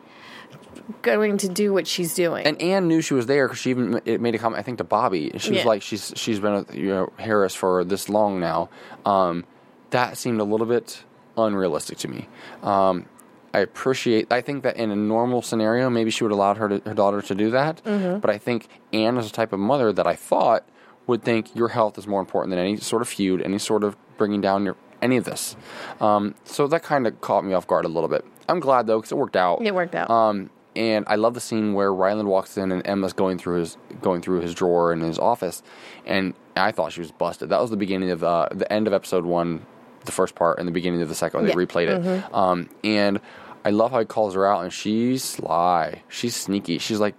[1.02, 2.46] going to do what she's doing.
[2.46, 4.84] And Anne knew she was there because she even made a comment, I think, to
[4.84, 5.32] Bobby.
[5.38, 5.66] She was Yeah.
[5.68, 8.70] like, "She's she's been with you know Harris for this long now."
[9.06, 9.46] Um,
[9.92, 11.04] that seemed a little bit
[11.38, 12.28] unrealistic to me.
[12.62, 13.06] Um,
[13.54, 14.32] I appreciate.
[14.32, 17.22] I think that in a normal scenario, maybe she would allowed her to, her daughter
[17.22, 17.84] to do that.
[17.84, 18.20] Mm-hmm.
[18.20, 20.68] But I think Anne is the type of mother that I thought
[21.06, 23.96] would think your health is more important than any sort of feud, any sort of
[24.18, 25.56] bringing down your any of this.
[26.00, 28.26] Um, so that kind of caught me off guard a little bit.
[28.48, 29.62] I'm glad though because it worked out.
[29.62, 30.10] It worked out.
[30.10, 33.78] Um, and I love the scene where Ryland walks in and Emma's going through his
[34.02, 35.62] going through his drawer in his office,
[36.06, 37.50] and I thought she was busted.
[37.50, 39.66] That was the beginning of uh, the end of episode one,
[40.06, 41.42] the first part, and the beginning of the second.
[41.42, 41.56] When Yeah.
[41.56, 43.20] They replayed it, um, and
[43.65, 46.78] I love how he calls her out, and she's sly, she's sneaky.
[46.80, 47.15] She's like,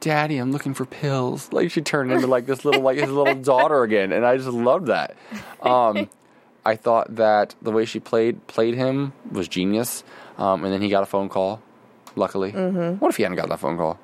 [0.00, 3.34] "Daddy, I'm looking for pills." Like she turned into like this little like his little
[3.42, 5.16] daughter again, and I just loved that.
[5.62, 6.08] Um,
[6.66, 10.02] I thought that the way she played played him was genius.
[10.38, 11.62] Um, and then he got a phone call.
[12.16, 12.98] Luckily, mm-hmm.
[12.98, 13.98] what if he hadn't got that phone call?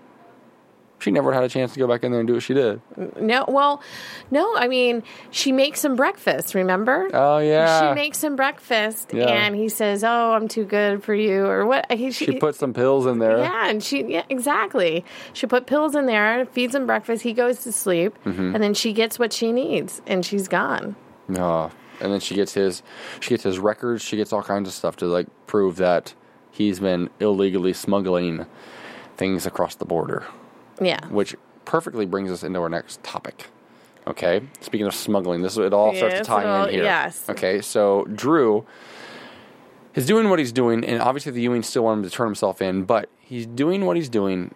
[1.00, 2.80] She never had a chance to go back in there and do what she did.
[3.18, 3.82] No, well,
[4.30, 4.54] no.
[4.56, 6.54] I mean, she makes him breakfast.
[6.54, 7.08] Remember?
[7.12, 9.26] Oh yeah, She makes him breakfast, Yeah.
[9.28, 11.90] and he says, "Oh, I'm too good for you," or what?
[11.90, 13.38] He, she put some pills in there.
[13.38, 15.04] yeah, and she yeah, exactly.
[15.32, 17.22] She put pills in there, feeds him breakfast.
[17.22, 18.54] He goes to sleep, Mm-hmm.
[18.54, 20.96] and then she gets what she needs, and she's gone.
[21.36, 22.82] Oh, and then she gets his
[23.20, 24.02] she gets his records.
[24.02, 26.14] She gets all kinds of stuff to like prove that
[26.50, 28.44] he's been illegally smuggling
[29.16, 30.24] things across the border.
[30.80, 33.46] Yeah, which perfectly brings us into our next topic.
[34.06, 36.84] Okay, speaking of smuggling, this it all starts to Yes, tie it all- in here.
[36.84, 37.24] yes.
[37.28, 38.64] Okay, so Drew
[39.94, 42.62] is doing what he's doing, and obviously the Ewing still want him to turn himself
[42.62, 44.54] in, but he's doing what he's doing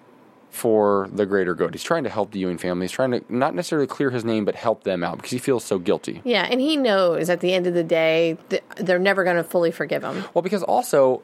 [0.51, 1.75] for the greater good.
[1.75, 2.85] He's trying to help the Ewing family.
[2.85, 5.65] He's trying to not necessarily clear his name, but help them out because he feels
[5.65, 6.23] so guilty.
[6.25, 9.45] yeah, and he knows at the end of the day th- they're never going to
[9.45, 10.25] fully forgive him.
[10.33, 11.23] Well, because also,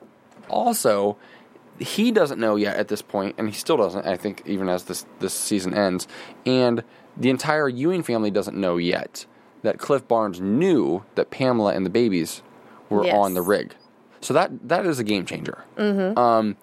[0.49, 1.17] also,
[1.81, 4.07] he doesn't know yet at this point, and he still doesn't.
[4.07, 6.07] I think even as this this season ends,
[6.47, 6.85] and
[7.17, 9.27] the entire Ewing family doesn't know yet
[9.63, 12.43] that Cliff Barnes knew that Pamela and the babies
[12.89, 13.15] were Yes.
[13.17, 13.75] on the rig.
[14.21, 15.65] So that that is a game changer.
[15.77, 16.19] Mm-hmm.
[16.19, 16.57] Um,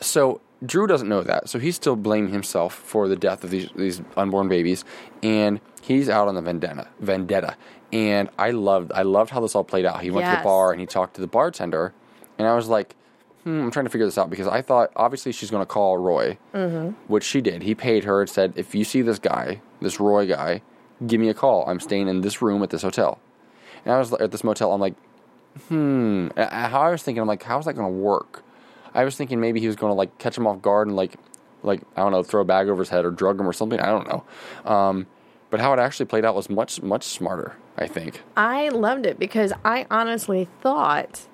[0.00, 3.68] so Drew doesn't know that, so he's still blaming himself for the death of these
[3.74, 4.84] these unborn babies,
[5.22, 6.88] and he's out on the vendetta.
[7.00, 7.56] Vendetta,
[7.92, 10.02] and I loved I loved how this all played out.
[10.02, 11.92] He went to the bar and he talked to the bartender,
[12.38, 12.94] and I was like,
[13.44, 15.98] hmm, I'm trying to figure this out because I thought obviously she's going to call
[15.98, 16.90] Roy, mm-hmm.
[17.10, 17.62] which she did.
[17.62, 20.62] He paid her and said, if you see this guy, this Roy guy,
[21.06, 21.68] give me a call.
[21.68, 23.18] I'm staying in this room at this hotel,
[23.84, 24.72] and I was at this motel.
[24.72, 24.94] I'm like,
[25.68, 26.28] hmm.
[26.36, 28.42] And How I was thinking, I'm like, how's that going to work?
[28.94, 31.14] I was thinking maybe he was going to like catch him off guard and like,
[31.62, 33.80] like I don't know, throw a bag over his head or drug him or something.
[33.80, 34.70] I don't know.
[34.70, 35.06] Um,
[35.50, 37.56] but how it actually played out was much much smarter.
[37.76, 38.22] I think.
[38.36, 41.28] I loved it because I honestly thought,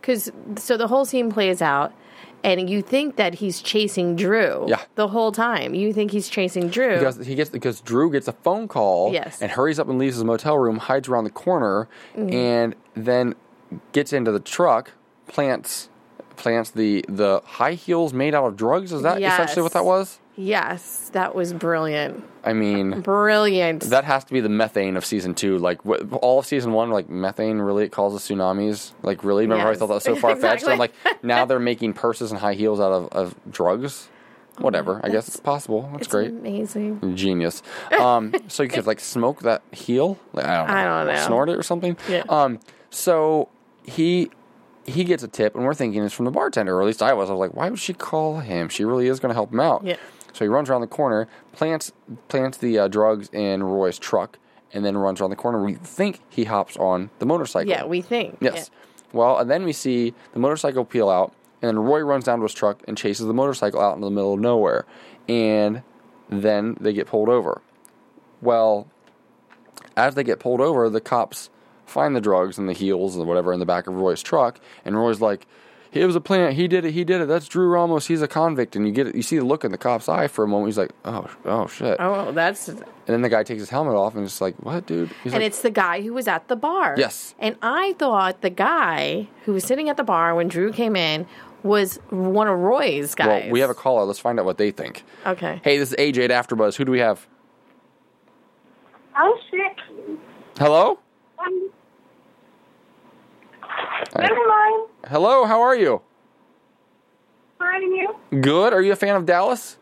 [0.00, 1.92] because so the whole scene plays out,
[2.44, 4.64] and you think that he's chasing Drew.
[4.68, 4.80] Yeah.
[4.94, 6.98] The whole time, you think he's chasing Drew.
[6.98, 9.42] because he gets because Drew gets a phone call Yes.
[9.42, 12.32] and hurries up and leaves his motel room, hides around the corner, Mm-hmm.
[12.32, 13.34] and then
[13.92, 14.92] gets into the truck,
[15.26, 15.88] plants
[16.36, 18.92] plants the the high heels made out of drugs.
[18.92, 20.20] Is that essentially what that was?
[20.38, 22.24] Yes, that was brilliant.
[22.44, 23.82] I mean, Brilliant.
[23.90, 25.58] that has to be the methane of season two.
[25.58, 28.92] Like wh- all of season one, like methane really it causes tsunamis.
[29.02, 30.62] Like really, remember how I thought that was so far fetched?
[30.62, 30.72] Exactly.
[30.72, 34.08] I'm like, now they're making purses and high heels out of, of drugs.
[34.58, 35.00] Whatever.
[35.04, 35.82] I guess it's possible.
[35.92, 36.30] That's it's great.
[36.30, 37.14] amazing.
[37.16, 37.62] Genius.
[38.00, 40.18] Um, so you could like smoke that heel.
[40.32, 40.72] Like, I don't know.
[40.74, 41.26] I don't know.
[41.26, 41.96] Snort it or something.
[42.08, 42.22] Yeah.
[42.28, 42.58] Um,
[42.90, 43.50] so
[43.84, 44.30] he
[44.86, 47.12] he gets a tip, and we're thinking it's from the bartender, or at least I
[47.12, 47.28] was.
[47.28, 48.68] I was like, why would she call him?
[48.68, 49.84] She really is going to help him out.
[49.84, 49.96] Yeah.
[50.38, 51.90] So he runs around the corner, plants
[52.28, 54.38] plants the uh, drugs in Roy's truck,
[54.72, 55.64] and then runs around the corner.
[55.64, 57.68] We think he hops on the motorcycle.
[57.68, 58.38] Yeah, we think.
[58.40, 58.70] Yes.
[59.12, 62.44] Well, and then we see the motorcycle peel out, and then Roy runs down to
[62.44, 64.86] his truck and chases the motorcycle out into the middle of nowhere.
[65.28, 65.82] And
[66.28, 67.60] then they get pulled over.
[68.40, 68.86] Well,
[69.96, 71.50] as they get pulled over, the cops
[71.84, 74.96] find the drugs and the heels and whatever in the back of Roy's truck, and
[74.96, 75.48] Roy's like,
[75.92, 76.54] "It was a plant.
[76.54, 76.92] He did it.
[76.92, 77.28] He did it.
[77.28, 78.06] That's Drew Ramos.
[78.06, 79.14] He's a convict." And you get it.
[79.14, 80.68] You see the look in the cop's eye for a moment.
[80.68, 84.14] He's like, "Oh, oh shit!" Oh, that's And then the guy takes his helmet off
[84.14, 86.56] and it's like, "What, dude?" He's and like, it's the guy who was at the
[86.56, 86.94] bar.
[86.98, 87.34] Yes.
[87.38, 91.26] And I thought the guy who was sitting at the bar when Drew came in
[91.62, 93.44] was one of Roy's guys.
[93.44, 94.04] "Well, we have a caller.
[94.04, 95.60] Let's find out what they think." Okay.
[95.64, 96.76] Hey, this is AJ at AfterBuzz.
[96.76, 97.26] Who do we have?
[99.16, 100.18] Oh shit.
[100.58, 100.98] Hello?
[101.38, 101.70] Um,
[104.18, 104.88] never mind.
[105.08, 106.00] Hello, how are you?
[107.58, 108.40] Finding you.
[108.40, 108.72] Good.
[108.72, 109.76] Are you a fan of Dallas?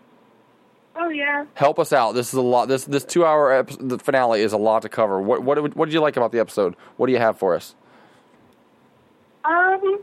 [0.98, 1.44] Oh yeah.
[1.54, 2.12] Help us out.
[2.12, 2.68] This is a lot.
[2.68, 5.20] This this two hour ep- the finale is a lot to cover.
[5.20, 6.74] What what what did you like about the episode?
[6.96, 7.74] What do you have for us?
[9.44, 10.02] Um,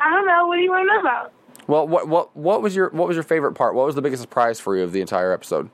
[0.00, 0.46] I don't know.
[0.46, 1.32] What do you want to know about?
[1.66, 3.74] Well, what what what was your what was your favorite part?
[3.74, 5.70] What was the biggest surprise for you of the entire episode?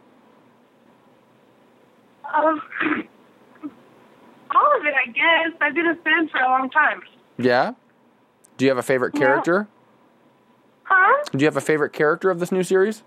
[2.35, 2.62] Um,
[4.50, 5.57] all of it, I guess.
[5.61, 7.03] I've been a fan for a long time.
[7.38, 7.73] Yeah.
[8.57, 9.20] Do you have a favorite Yeah.
[9.20, 9.68] character?
[10.85, 11.25] Huh?
[11.33, 13.03] Do you have a favorite character of this new series?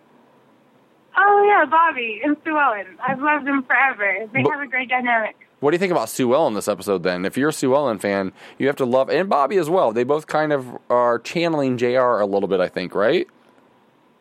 [1.16, 2.86] Oh yeah, Bobby and Sue Ellen.
[3.08, 4.28] I've loved them forever.
[4.34, 5.36] They But- have a great dynamic.
[5.60, 7.02] What do you think about Sue Ellen this episode?
[7.02, 9.92] Then, if you're a Sue Ellen fan, you have to love and Bobby as well.
[9.92, 12.20] They both kind of are channeling Jr.
[12.20, 13.28] a little bit, I think, right?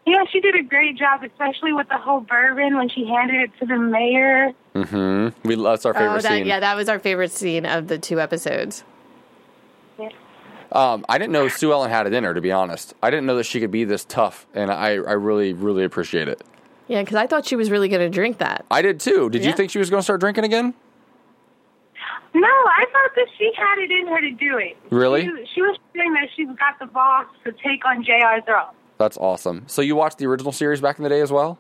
[0.06, 3.50] Yeah, she did a great job, especially with the whole bourbon when she handed it
[3.60, 4.52] to the mayor.
[4.74, 5.46] Mm-hmm.
[5.48, 6.46] We that's our favorite Oh, that, scene.
[6.46, 8.84] yeah, that was our favorite scene of the two episodes.
[10.72, 12.94] Um, I didn't know Sue Ellen had it in her, to be honest.
[13.02, 16.28] I didn't know that she could be this tough, and I, I really, really appreciate
[16.28, 16.42] it.
[16.88, 18.64] Yeah, because I thought she was really going to drink that.
[18.70, 19.30] I did too.
[19.30, 20.74] Did you think she was going to start drinking again?
[22.34, 24.76] No, I thought that she had it in her to do it.
[24.90, 25.22] Really?
[25.22, 28.74] She, she was saying that she's got the boss to take on JR's role.
[28.98, 29.64] That's awesome.
[29.66, 31.58] So you watched the original series back in the day as well?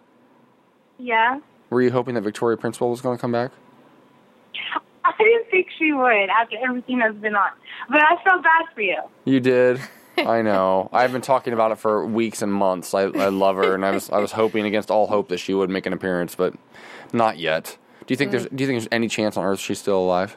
[0.98, 1.40] Yeah.
[1.70, 3.52] Were you hoping that Victoria Principal was going to come back?
[5.18, 7.50] I didn't think she would after everything that's been on.
[7.88, 9.00] But I felt bad for you.
[9.24, 9.80] You did.
[10.18, 10.88] I know.
[10.92, 12.94] I've been talking about it for weeks and months.
[12.94, 15.52] I, I love her, and I was I was hoping against all hope that she
[15.52, 16.54] would make an appearance, but
[17.12, 17.76] not yet.
[18.06, 20.36] Do you think there's Do you think there's any chance on Earth she's still alive?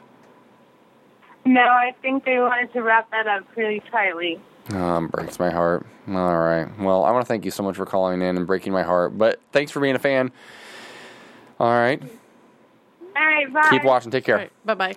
[1.46, 4.38] No, I think they wanted to wrap that up really tightly.
[4.68, 5.86] Um, breaks my heart.
[6.08, 6.68] All right.
[6.78, 9.16] Well, I want to thank you so much for calling in and breaking my heart.
[9.16, 10.30] But thanks for being a fan.
[11.58, 12.02] All right.
[13.20, 13.68] All right, bye.
[13.70, 14.10] Keep watching.
[14.10, 14.36] Take care.
[14.36, 14.94] All right, bye bye.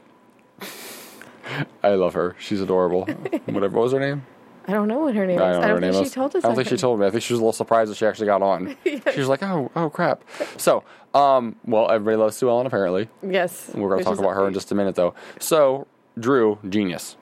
[1.83, 2.35] I love her.
[2.39, 3.01] She's adorable.
[3.45, 3.75] Whatever.
[3.75, 4.25] What was her name?
[4.65, 5.41] I don't know what her name is.
[5.41, 5.93] I don't know her think name.
[5.93, 6.11] she was.
[6.13, 6.45] told us.
[6.45, 7.05] I don't think she told me.
[7.05, 8.77] I think she was a little surprised that she actually got on.
[8.85, 10.23] She was like, "Oh, oh, crap."
[10.57, 13.09] So, um, well, everybody loves Sue Ellen apparently.
[13.21, 13.69] Yes.
[13.73, 15.13] We're going to talk about her in just a minute, though.
[15.39, 15.85] So,
[16.17, 17.17] Drew, genius,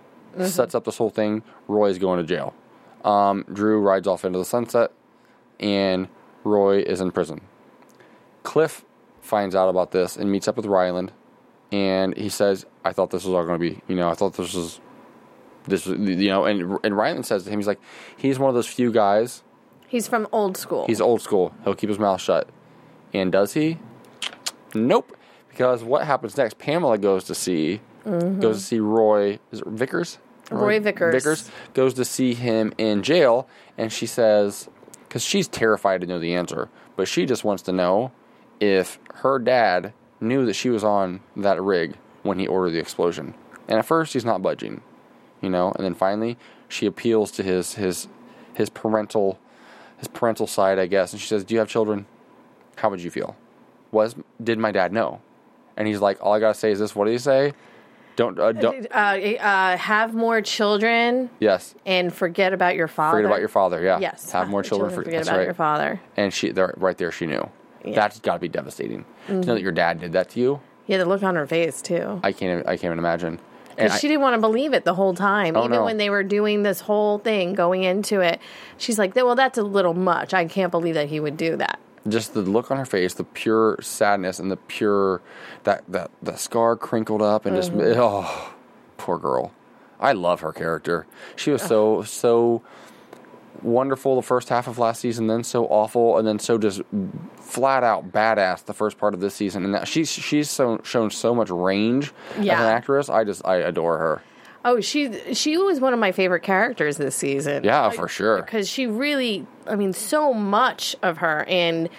[0.45, 1.41] sets up this whole thing.
[1.67, 2.53] Roy's going to jail.
[3.03, 4.91] Um, Drew rides off into the sunset,
[5.59, 6.07] and
[6.43, 7.41] Roy is in prison.
[8.43, 8.85] Cliff
[9.21, 11.11] finds out about this and meets up with Ryland,
[11.71, 14.33] and he says, "I thought this was all going to be, you know, I thought
[14.33, 14.81] this was,
[15.65, 17.81] this was, you know." And and Ryland says to him, "He's like,
[18.17, 19.43] he's one of those few guys.
[19.87, 20.85] He's from old school.
[20.87, 21.53] He's old school.
[21.63, 22.49] He'll keep his mouth shut."
[23.13, 23.77] And does he?
[24.73, 25.17] Nope.
[25.49, 26.57] Because what happens next?
[26.57, 28.39] Pamela goes to see mm-hmm.
[28.39, 29.39] goes to see Roy.
[29.51, 30.17] Is it Vickers?
[30.49, 31.13] Roy Vickers.
[31.13, 34.69] Vickers goes to see him in jail, and she says,
[35.07, 38.11] because she's terrified to know the answer, but she just wants to know
[38.61, 43.33] if her dad knew that she was on that rig when he ordered the explosion.
[43.67, 44.81] And at first, he's not budging,
[45.41, 45.71] you know.
[45.75, 46.37] And then finally,
[46.69, 48.07] she appeals to his his
[48.53, 49.39] his parental
[49.97, 52.05] his parental side, I guess, and she says, "Do you have children?
[52.77, 53.35] How would you feel?
[53.91, 55.21] Was did my dad know?"
[55.75, 56.95] And he's like, "All I gotta say is this.
[56.95, 57.53] What do he say?
[58.15, 58.85] Don't uh, don't.
[58.91, 61.75] Uh, uh, have more children Yes.
[61.85, 63.17] and forget about your father.
[63.17, 63.81] Forget about your father.
[63.81, 63.99] Yeah.
[63.99, 64.31] Yes.
[64.31, 64.91] Have more children.
[64.91, 65.45] Forget that's about right.
[65.45, 66.01] your father.
[66.17, 67.49] And she, there, right there, she knew.
[67.83, 67.87] Yeah.
[67.91, 67.95] Mm-hmm.
[67.95, 69.05] That's got to be devastating.
[69.27, 71.81] To know that your dad did that to you, Yeah, the look on her face
[71.81, 72.19] too.
[72.23, 72.65] I can't.
[72.67, 73.39] I can't even imagine.
[73.75, 75.55] Because she didn't want to believe it the whole time.
[75.55, 75.85] Oh, Even no.
[75.85, 78.39] when they were doing this whole thing, going into it,
[78.77, 80.33] she's like, "Well, that's a little much.
[80.33, 83.23] I can't believe that he would do that." just the look on her face, the
[83.23, 85.21] pure sadness, and the pure
[85.63, 87.99] that that the scar crinkled up, and just Mm-hmm.
[87.99, 88.53] oh,
[88.97, 89.51] poor girl.
[89.99, 91.05] I love her character.
[91.35, 92.61] She was so so
[93.63, 96.81] wonderful the first half of last season, then so awful, and then so just
[97.35, 99.65] flat out badass the first part of this season.
[99.65, 103.09] And that she's she's so shown so much range as an actress.
[103.09, 104.21] I just I adore her.
[104.63, 107.63] Oh, she she was one of my favorite characters this season.
[107.63, 108.41] Yeah, for sure.
[108.41, 111.89] because she really, I mean, so much of her and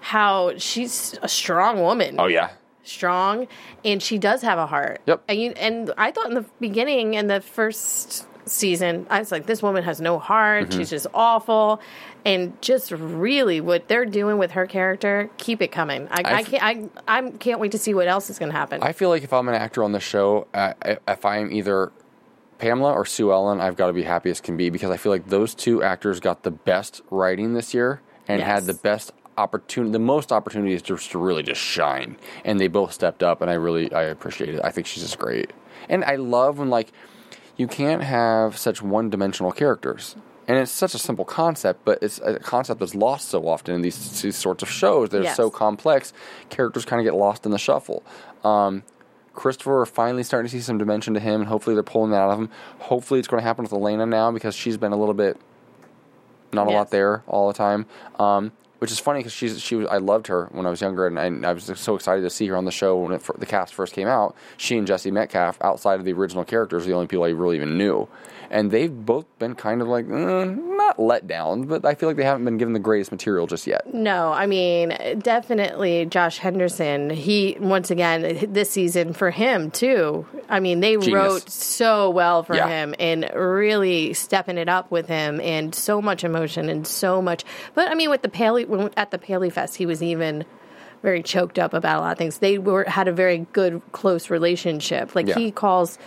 [0.00, 2.16] how she's a strong woman.
[2.18, 2.50] Oh yeah,
[2.82, 3.46] strong,
[3.84, 5.02] and she does have a heart.
[5.06, 5.22] Yep.
[5.28, 9.46] And you, and I thought in the beginning in the first season, I was like,
[9.46, 10.68] this woman has no heart.
[10.68, 10.78] Mm-hmm.
[10.78, 11.80] She's just awful,
[12.24, 16.08] and just really what they're doing with her character, keep it coming.
[16.10, 16.92] I, I I've- can't.
[17.06, 18.82] I I can't wait to see what else is going to happen.
[18.82, 20.74] I feel like if I'm an actor on the show, uh,
[21.08, 21.92] if I'm either
[22.58, 25.12] Pamela or Sue Ellen, I've got to be happy as can be because I feel
[25.12, 29.92] like those two actors got the best writing this year and had the best opportunity,
[29.92, 32.16] the most opportunities just to really just shine.
[32.44, 34.60] And they both stepped up, and I really I appreciate it.
[34.64, 35.52] I think she's just great,
[35.88, 36.92] and I love when like
[37.56, 40.16] you can't have such one-dimensional characters.
[40.46, 43.80] And it's such a simple concept, but it's a concept that's lost so often in
[43.80, 45.08] these, these sorts of shows.
[45.08, 45.36] They're Yes.
[45.36, 46.12] so complex,
[46.50, 48.02] characters kind of get lost in the shuffle.
[48.44, 48.82] Um,
[49.32, 52.18] Christopher are finally starting to see some dimension to him, and hopefully they're pulling that
[52.20, 52.50] out of him.
[52.80, 55.38] Hopefully it's going to happen with Elena now because she's been a little bit
[56.52, 56.76] not a Yes.
[56.76, 57.86] lot there all the time.
[58.18, 58.52] Um,
[58.84, 61.18] which is funny because she's she was I loved her when I was younger, and,
[61.18, 63.72] and I was so excited to see her on the show when it, the cast
[63.72, 64.36] first came out.
[64.58, 67.56] She and Jesse Metcalfe, outside of the original characters, are the only people I really
[67.56, 68.06] even knew,
[68.50, 72.16] and they've both been kind of like mm, not let down, but I feel like
[72.18, 73.94] they haven't been given the greatest material just yet.
[73.94, 77.08] No, I mean, definitely Josh Henderson.
[77.08, 80.26] He, once again, this season for him, too.
[80.48, 81.12] I mean, they Genius.
[81.14, 82.68] wrote so well for Yeah.
[82.68, 87.44] him and really stepping it up with him and so much emotion and so much.
[87.74, 90.44] But I mean, with the Paley, when- at the Paley Fest, he was even
[91.02, 92.38] very choked up about a lot of things.
[92.38, 95.14] They were had a very good, close relationship.
[95.14, 95.34] Like Yeah.
[95.34, 95.98] he calls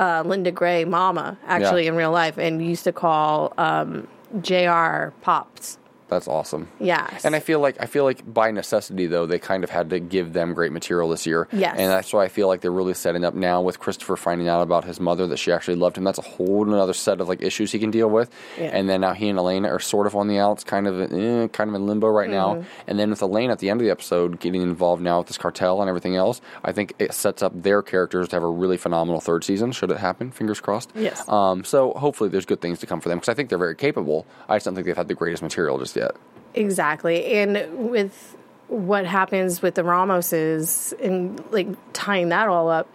[0.00, 1.88] uh, Linda Gray Mama, actually, Yeah.
[1.90, 4.06] in real life, and used to call um,
[4.40, 5.08] Jr.
[5.22, 5.76] Pops.
[6.08, 6.68] That's awesome.
[6.80, 7.24] Yes.
[7.24, 10.00] And I feel like I feel like by necessity though they kind of had to
[10.00, 11.48] give them great material this year.
[11.52, 11.76] Yes.
[11.78, 14.62] And that's why I feel like they're really setting up now with Christopher finding out
[14.62, 16.04] about his mother that she actually loved him.
[16.04, 18.30] That's a whole another set of like issues he can deal with.
[18.58, 18.70] Yeah.
[18.72, 21.48] And then now he and Elena are sort of on the outs, kind of eh,
[21.48, 22.60] kind of in limbo right Mm-hmm.
[22.60, 22.66] now.
[22.86, 25.38] And then with Elena at the end of the episode getting involved now with this
[25.38, 28.76] cartel and everything else, I think it sets up their characters to have a really
[28.76, 29.72] phenomenal third season.
[29.72, 30.30] Should it happen?
[30.30, 30.90] Fingers crossed.
[30.94, 31.28] Yes.
[31.28, 33.76] Um, so hopefully there's good things to come for them because I think they're very
[33.76, 34.26] capable.
[34.48, 36.16] I just don't think they've had the greatest material just yet.
[36.54, 37.24] Exactly.
[37.34, 38.36] And with
[38.68, 42.88] what happens with the Ramoses and like tying that all up,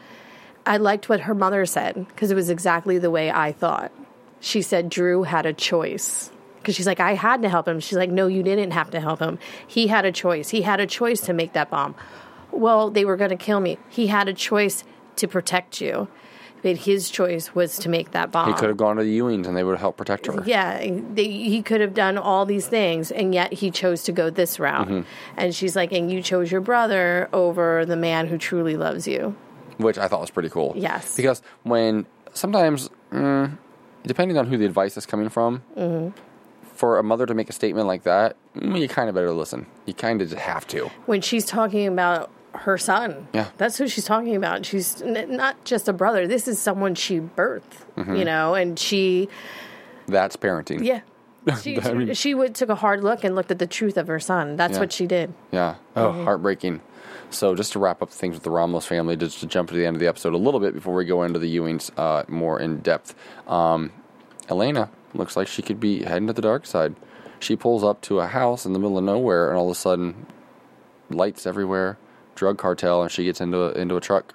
[0.66, 3.92] I liked what her mother said because it was exactly the way I thought.
[4.40, 6.32] She said Drew had a choice.
[6.60, 7.82] Because she's like, I had to help him.
[7.82, 9.38] She's like, No, you didn't have to help him.
[9.68, 10.50] He had a choice.
[10.50, 11.94] He had a choice to make that bomb.
[12.52, 13.78] Well, they were going to kill me.
[13.90, 14.86] He had a choice
[15.18, 16.08] to protect you.
[16.64, 18.48] But his choice was to make that bomb.
[18.48, 20.42] He could have gone to the Ewings and they would have helped protect her.
[20.46, 24.30] Yeah, they, he could have done all these things, and yet he chose to go
[24.30, 24.88] this route.
[24.88, 25.02] Mm-hmm.
[25.38, 29.36] And she's like, and you chose your brother over the man who truly loves you.
[29.78, 30.74] Which I thought was pretty cool.
[30.78, 31.16] Yes.
[31.18, 33.58] Because when sometimes, mm,
[34.04, 36.18] depending on who the advice is coming from, Mm-hmm.
[36.74, 39.66] for a mother to make a statement like that, mm, you kind of better listen.
[39.86, 40.90] You kind of just have to.
[41.08, 43.48] When she's talking about her son, Yeah.
[43.58, 44.66] that's who she's talking about.
[44.66, 46.28] She's n- not just a brother.
[46.28, 47.62] This is someone she birthed,
[47.98, 48.16] Mm-hmm.
[48.16, 49.30] you know, and she,
[50.08, 50.84] That's parenting.
[50.84, 51.02] yeah.
[51.62, 54.08] She, I mean- she would, took a hard look and looked at the truth of
[54.08, 54.56] her son.
[54.56, 54.80] That's Yeah.
[54.80, 55.34] what she did.
[55.52, 55.76] Yeah.
[55.96, 56.24] Oh, Mm-hmm.
[56.24, 56.82] heartbreaking.
[57.32, 59.86] So just to wrap up things with the Ramos family, just to jump to the
[59.86, 62.60] end of the episode a little bit before we go into the Ewings uh, more
[62.60, 63.16] in depth.
[63.48, 63.92] Um,
[64.50, 66.96] Elena looks like she could be heading to the dark side.
[67.40, 69.80] She pulls up to a house in the middle of nowhere, and all of a
[69.80, 70.28] sudden,
[71.10, 71.98] lights everywhere,
[72.36, 74.34] drug cartel, and she gets into a, into a truck,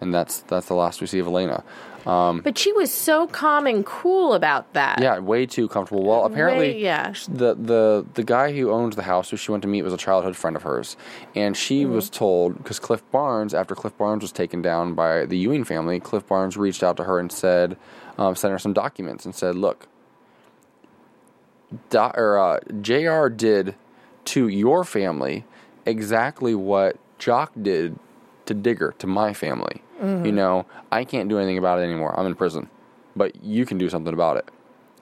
[0.00, 1.62] and that's that's the last we see of Elena.
[2.04, 5.00] But she was so calm and cool about that.
[5.00, 6.02] Yeah, way too comfortable.
[6.02, 7.14] Well, apparently, Way- yeah.
[7.28, 9.96] the the the guy who owned the house, who she went to meet, was a
[9.96, 10.96] childhood friend of hers,
[11.36, 11.94] and she Mm-hmm.
[11.94, 16.00] was told because Cliff Barnes, after Cliff Barnes was taken down by the Ewing family,
[16.00, 17.76] Cliff Barnes reached out to her and said,
[18.18, 19.86] um, sent her some documents and said, "Look,
[21.90, 23.28] Do- or uh, Jr.
[23.28, 23.74] did
[24.26, 25.44] to your family
[25.86, 27.96] exactly what Jock did
[28.46, 29.80] to Digger, to my family.
[30.02, 30.26] Mm-hmm.
[30.26, 32.18] You know, I can't do anything about it anymore.
[32.18, 32.68] I'm in prison,
[33.14, 34.48] but you can do something about it.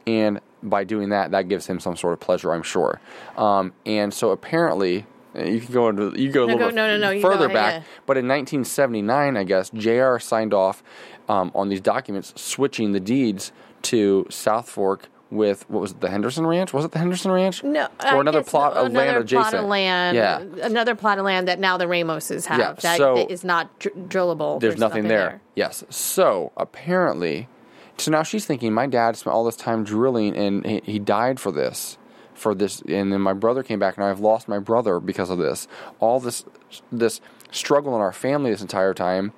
[0.07, 3.01] And by doing that, that gives him some sort of pleasure, I'm sure.
[3.39, 6.67] Um, and so apparently, uh, you can go into you go a No, little go-
[6.67, 7.73] bit no, no, no, you go further ahead, back.
[7.75, 7.89] yeah.
[8.05, 10.19] But in 1979, I guess Jr.
[10.19, 10.83] signed off
[11.29, 13.53] um, on these documents, switching the deeds
[13.83, 16.73] to Southfork with what was it, the Henderson Ranch?
[16.73, 17.63] Was it the Henderson Ranch?
[17.63, 19.51] No, or another plot no, of land another adjacent.
[19.51, 20.17] plot of land.
[20.17, 22.59] Yeah, another plot of land that now the Ramoses have.
[22.59, 24.61] Yeah, that, so- that is not dr- drillable.
[24.61, 25.41] there's nothing, there.
[25.55, 25.85] Yes.
[25.89, 27.49] So apparently,
[27.97, 31.39] so now she's thinking, my dad spent all this time drilling, and he, he died
[31.39, 31.97] for this,
[32.35, 35.39] for this, and then my brother came back, and I've lost my brother because of
[35.39, 35.69] this.
[36.01, 36.45] All this,
[36.91, 37.21] this
[37.53, 39.33] struggle in our family this entire time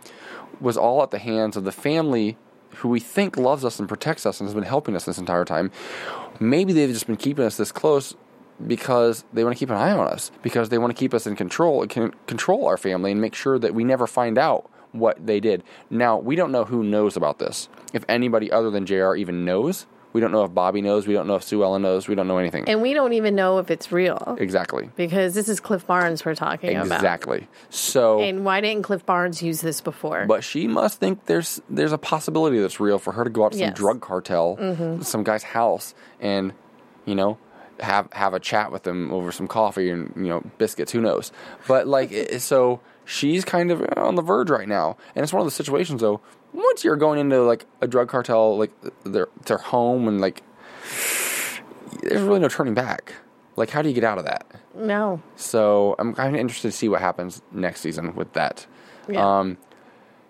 [0.61, 2.37] was all at the hands of the family
[2.77, 5.45] who we think loves us and protects us and has been helping us this entire
[5.45, 5.71] time.
[6.41, 8.15] Maybe they've just been keeping us this close
[8.67, 11.27] because they want to keep an eye on us because they want to keep us
[11.27, 15.27] in control can control our family and make sure that we never find out what
[15.27, 15.63] they did.
[15.91, 17.69] Now, we don't know who knows about this.
[17.93, 21.27] If anybody other than JR even knows, we don't know if Bobby knows, we don't
[21.27, 22.69] know if Sue Ellen knows, we don't know anything.
[22.69, 24.91] And we don't even know if it's real exactly.
[24.97, 26.97] because this is Cliff Barnes we're talking about.
[26.97, 27.49] Exactly.
[27.71, 30.27] So And why didn't Cliff Barnes use this before?
[30.27, 33.53] But she must think there's there's a possibility that's real for her to go out
[33.53, 33.77] to some Yes.
[33.77, 35.03] drug cartel, mm-hmm.
[35.03, 36.53] some guy's house, and
[37.05, 37.39] you know
[37.81, 40.93] have have a chat with them over some coffee and you know biscuits.
[40.93, 41.33] Who knows?
[41.67, 45.47] But like so, she's kind of on the verge right now, and it's one of
[45.47, 46.21] the situations though.
[46.53, 48.73] Once you're going into like a drug cartel, like
[49.05, 50.43] their their home, and like
[52.03, 53.15] there's really no turning back.
[53.57, 54.47] Like, how do you get out of that?
[54.75, 55.21] no.
[55.37, 58.67] So I'm kind of interested to see what happens next season with that.
[59.09, 59.41] Yeah.
[59.41, 59.59] Um,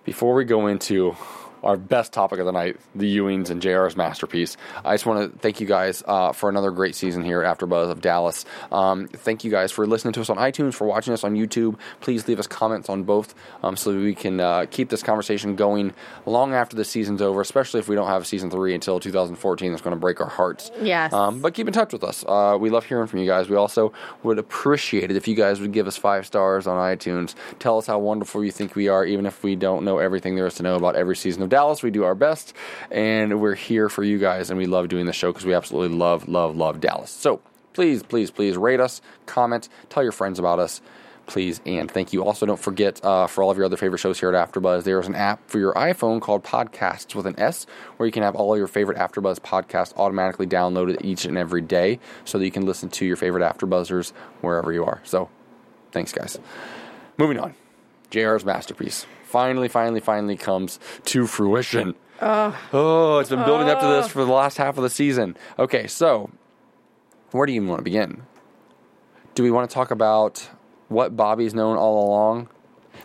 [0.04, 1.16] before we go into
[1.62, 5.38] our best topic of the night, the Ewings and JR's masterpiece, I just want to
[5.38, 8.44] thank you guys uh, for another great season here at AfterBuzz of Dallas.
[8.70, 11.78] Um, thank you guys for listening to us on iTunes, for watching us on YouTube.
[12.00, 15.56] Please leave us comments on both um, so that we can uh, keep this conversation
[15.56, 15.92] going
[16.26, 19.70] long after the season's over, especially if we don't have a season three until 2014.
[19.72, 20.70] That's going to break our hearts.
[20.80, 21.12] Yes.
[21.12, 22.24] Um, but keep in touch with us.
[22.26, 23.48] Uh, we love hearing from you guys.
[23.48, 23.92] We also
[24.22, 27.34] would appreciate it if you guys would give us five stars on iTunes.
[27.58, 30.46] Tell us how wonderful you think we are, even if we don't know everything there
[30.46, 31.82] is to know about every season of Dallas.
[31.82, 32.54] We do our best,
[32.90, 35.94] and we're here for you guys, and we love doing the show because we absolutely
[35.94, 37.10] love, love, love Dallas.
[37.10, 37.42] So
[37.74, 40.80] please, please, please rate us, comment, tell your friends about us.
[41.26, 42.24] Please and thank you.
[42.24, 44.98] Also, don't forget uh, for all of your other favorite shows here at AfterBuzz, there
[44.98, 48.34] is an app for your iPhone called Podcasts with an S, where you can have
[48.34, 52.66] all your favorite AfterBuzz podcasts automatically downloaded each and every day, so that you can
[52.66, 55.00] listen to your favorite AfterBuzzers wherever you are.
[55.04, 55.28] So,
[55.92, 56.40] thanks, guys.
[57.18, 57.54] Moving on,
[58.12, 61.94] JR's masterpiece finally, finally, finally comes to fruition.
[62.20, 65.36] Oh, it's been building up to this for the last half of the season.
[65.58, 66.30] Okay, so
[67.32, 68.22] where do you even want to begin?
[69.34, 70.48] Do we want to talk about
[70.88, 72.48] what Bobby's known all along?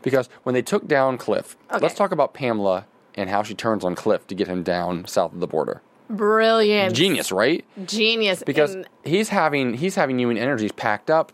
[0.03, 1.79] Because when they took down Cliff, Okay.
[1.81, 2.85] let's talk about Pamela
[3.15, 5.81] and how she turns on Cliff to get him down south of the border.
[6.09, 6.93] Brilliant.
[6.95, 7.65] Genius, right?
[7.85, 8.43] Genius.
[8.45, 11.31] Because And he's having he's having Ewing energies packed up.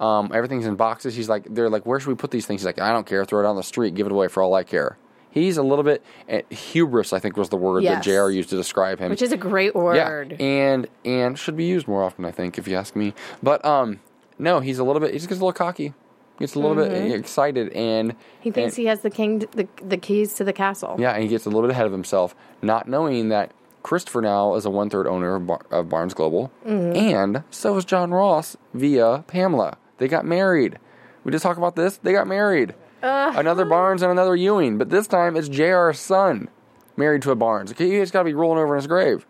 [0.00, 1.14] Um, everything's in boxes.
[1.14, 2.60] He's like, they're like, where should we put these things?
[2.60, 3.24] He's like, I don't care.
[3.24, 3.94] Throw it on the street.
[3.94, 4.98] Give it away for all I care.
[5.30, 7.12] He's a little bit eh, hubris.
[7.12, 8.04] I think was the word Yes.
[8.04, 8.30] that Jr.
[8.30, 9.10] used to describe him.
[9.10, 9.96] which is a great word.
[9.96, 13.12] Yeah, and and should be used more often, I think, if you ask me.
[13.42, 14.00] But um,
[14.38, 15.10] no, he's a little bit.
[15.12, 15.92] He just gets a little cocky, He
[16.38, 18.18] gets a little bit excited, and Mm-hmm.
[18.40, 20.96] He thinks and- he has the king, the the keys to the castle.
[20.98, 24.54] yeah, and he gets a little bit ahead of himself, not knowing that Christopher now
[24.54, 26.96] is a one third owner of, Bar- of Barnes Global, Mm-hmm.
[26.96, 29.76] and so is John Ross via Pamela.
[29.98, 30.78] They got married.
[31.24, 31.96] We just talked about this.
[31.98, 32.74] They got married.
[33.02, 36.48] Another Barnes and another Ewing, but this time it's Jr.'s son
[36.96, 37.70] married to a Barnes.
[37.70, 39.24] Okay, he's got to be rolling over in his grave,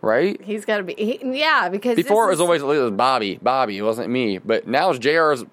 [0.00, 0.40] right?
[0.42, 0.94] He's got to be.
[0.94, 3.76] He, yeah, because Before it was is- always it was Bobby, Bobby.
[3.76, 5.44] It wasn't me, but now it's Jr.'s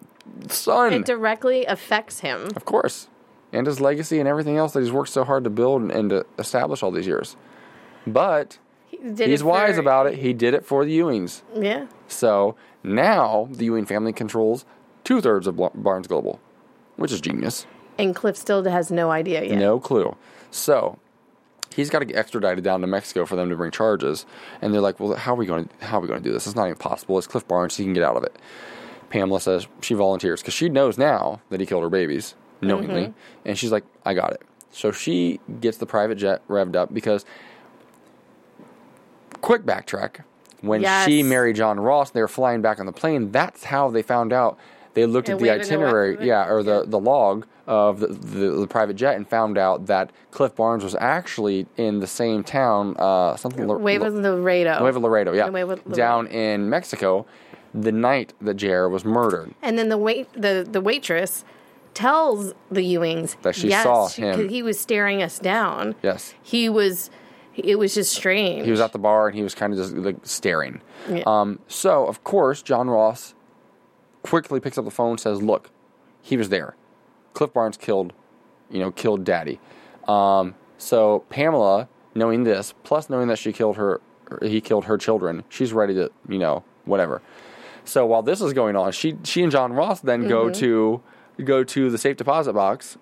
[0.47, 2.49] son, it directly affects him.
[2.55, 3.09] of course,
[3.51, 6.09] and his legacy and everything else that he's worked so hard to build and, and
[6.11, 7.35] to establish all these years.
[8.07, 8.57] But
[8.87, 10.19] He did he's wise about it.
[10.19, 11.41] He did it for the Ewings.
[11.55, 11.87] Yeah.
[12.07, 12.55] So
[12.85, 14.65] now the Ewing family controls
[15.03, 16.39] two thirds of Barnes Global,
[16.95, 17.65] which is genius.
[17.97, 19.57] And Cliff still has no idea yet.
[19.57, 20.15] No clue.
[20.51, 20.99] So
[21.73, 24.25] he's got to get extradited down to Mexico for them to bring charges.
[24.61, 26.33] And they're like, "Well, how are we going to how are we going to do
[26.33, 26.45] this?
[26.45, 27.17] It's not even possible.
[27.17, 27.77] It's Cliff Barnes.
[27.77, 28.35] He can get out of it."
[29.09, 33.47] Pamela says she volunteers because she knows now that he killed her babies knowingly, mm-hmm.
[33.47, 37.25] and she's like, "I got it." So she gets the private jet revved up because.
[39.41, 40.23] Quick backtrack.
[40.61, 41.05] When Yes.
[41.05, 43.31] she married John Ross, they were flying back on the plane.
[43.31, 44.57] That's how they found out.
[44.93, 47.99] They looked And at the have to what- itinerary, yeah, or the, the log of
[47.99, 52.07] the, the, the private jet and found out that Cliff Barnes was actually in the
[52.07, 53.67] same town, uh, something.
[53.67, 54.79] La- of Laredo.
[54.79, 55.95] Nuevo Laredo, yeah, Nuevo Laredo.
[55.95, 57.25] down in Mexico,
[57.73, 59.53] the night that JR was murdered.
[59.61, 61.43] and then the wait the the waitress
[61.93, 64.47] tells the Ewings That she yes, saw him.
[64.49, 65.95] he was staring us down.
[66.01, 66.33] Yes.
[66.41, 67.09] He was.
[67.57, 68.65] It was just strange.
[68.65, 70.81] He was at the bar and he was kind of just like staring.
[71.09, 71.23] Yeah.
[71.25, 73.33] Um, so of course, John Ross
[74.23, 75.69] quickly picks up the phone, and says, "Look,
[76.21, 76.75] he was there.
[77.33, 78.13] Cliff Barnes killed,
[78.69, 79.59] you know, killed Daddy."
[80.07, 84.01] Um, so Pamela, knowing this, plus knowing that she killed her,
[84.41, 87.21] he killed her children, she's ready to, you know, whatever.
[87.85, 90.59] So while this is going on, she she and John Ross then go Mm-hmm.
[90.59, 92.97] to go to the safe deposit box,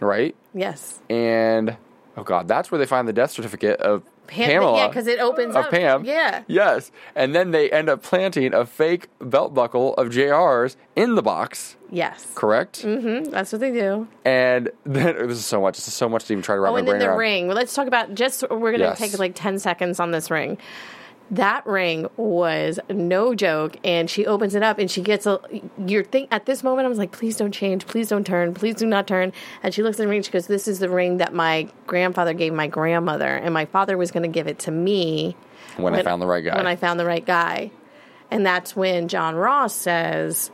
[0.00, 0.34] right?
[0.54, 1.00] yes.
[1.10, 1.76] And
[2.16, 4.76] oh god, that's where they find the death certificate of Pam- Pamela.
[4.76, 5.70] yeah, 'cause it opens of up.
[5.72, 6.04] Pam.
[6.04, 6.42] Yeah.
[6.46, 11.22] Yes, and then they end up planting a fake belt buckle of JR's in the
[11.22, 11.76] box.
[11.90, 12.26] Yes.
[12.36, 12.82] Correct.
[12.84, 14.06] Mm, That's what they do.
[14.24, 15.76] And then this is so much.
[15.76, 17.18] This is so much to even try to wrap Oh, my and then the around.
[17.18, 17.46] ring.
[17.48, 18.42] Well, let's talk about just.
[18.48, 18.98] We're going to Yes.
[18.98, 20.58] take like ten seconds on this ring.
[21.30, 25.38] That ring was no joke, and she opens it up, and she gets a.
[25.86, 28.74] You're think at this moment, I was like, "Please don't change, please don't turn, please
[28.74, 30.22] do not turn." And she looks at the ring.
[30.22, 33.96] She goes, "This is the ring that my grandfather gave my grandmother, and my father
[33.96, 35.36] was going to give it to me
[35.76, 36.56] When, I found the right guy.
[36.56, 37.70] When I found the right guy,
[38.30, 40.50] and that's when John Ross says,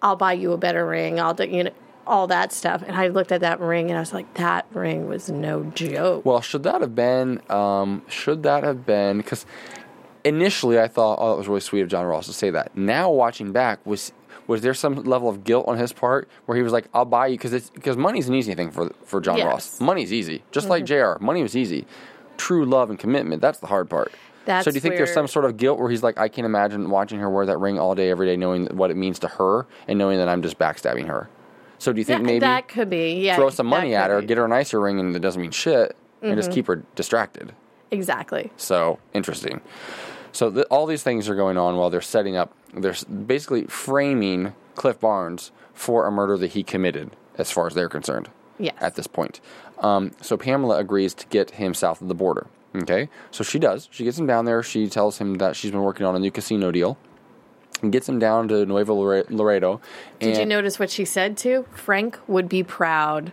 [0.00, 1.20] "I'll buy you a better ring.
[1.20, 1.70] I'll do you know."
[2.06, 5.08] All that stuff, and I looked at that ring, and I was like, "That ring
[5.08, 7.42] was no joke." well, should that have been?
[7.50, 9.18] Um, should that have been?
[9.18, 9.44] Because
[10.28, 12.76] initially I thought, oh, it was really sweet of John Ross to say that.
[12.76, 14.12] Now watching back, was
[14.46, 17.26] was there some level of guilt on his part where he was like, "I'll buy
[17.26, 19.46] you," because it's because money's an easy thing for for John Yes.
[19.46, 19.80] Ross.
[19.80, 20.70] Money's easy, just Mm-hmm.
[20.70, 20.84] like
[21.18, 21.22] Jr.
[21.24, 21.86] Money was easy.
[22.36, 23.42] True love and commitment.
[23.42, 24.12] That's the hard part.
[24.44, 26.46] That's so do you think there's some sort of guilt where he's like, I can't
[26.46, 29.28] imagine watching her wear that ring all day, every day, knowing what it means to
[29.28, 31.28] her, and knowing that I'm just backstabbing her.
[31.78, 33.36] So do you think That- maybe that could be, yeah.
[33.36, 34.26] throw some money at her, be.
[34.26, 36.36] get her a nicer ring, and it doesn't mean shit, and Mm-hmm.
[36.38, 37.52] just keep her distracted?
[37.90, 38.50] exactly.
[38.56, 39.60] So interesting.
[40.32, 42.52] So th- all these things are going on while they're setting up.
[42.74, 42.94] They're
[43.26, 48.28] basically framing Cliff Barnes for a murder that he committed, as far as they're concerned.
[48.58, 48.74] Yes.
[48.80, 49.40] At this point,
[49.78, 52.48] um, so Pamela agrees to get him south of the border.
[52.74, 53.88] Okay, so she does.
[53.90, 54.62] She gets him down there.
[54.62, 56.98] She tells him that she's been working on a new casino deal,
[57.82, 59.80] and gets him down to Nuevo Laredo.
[60.18, 61.66] Did you notice what she said too?
[61.70, 63.32] Frank would be proud.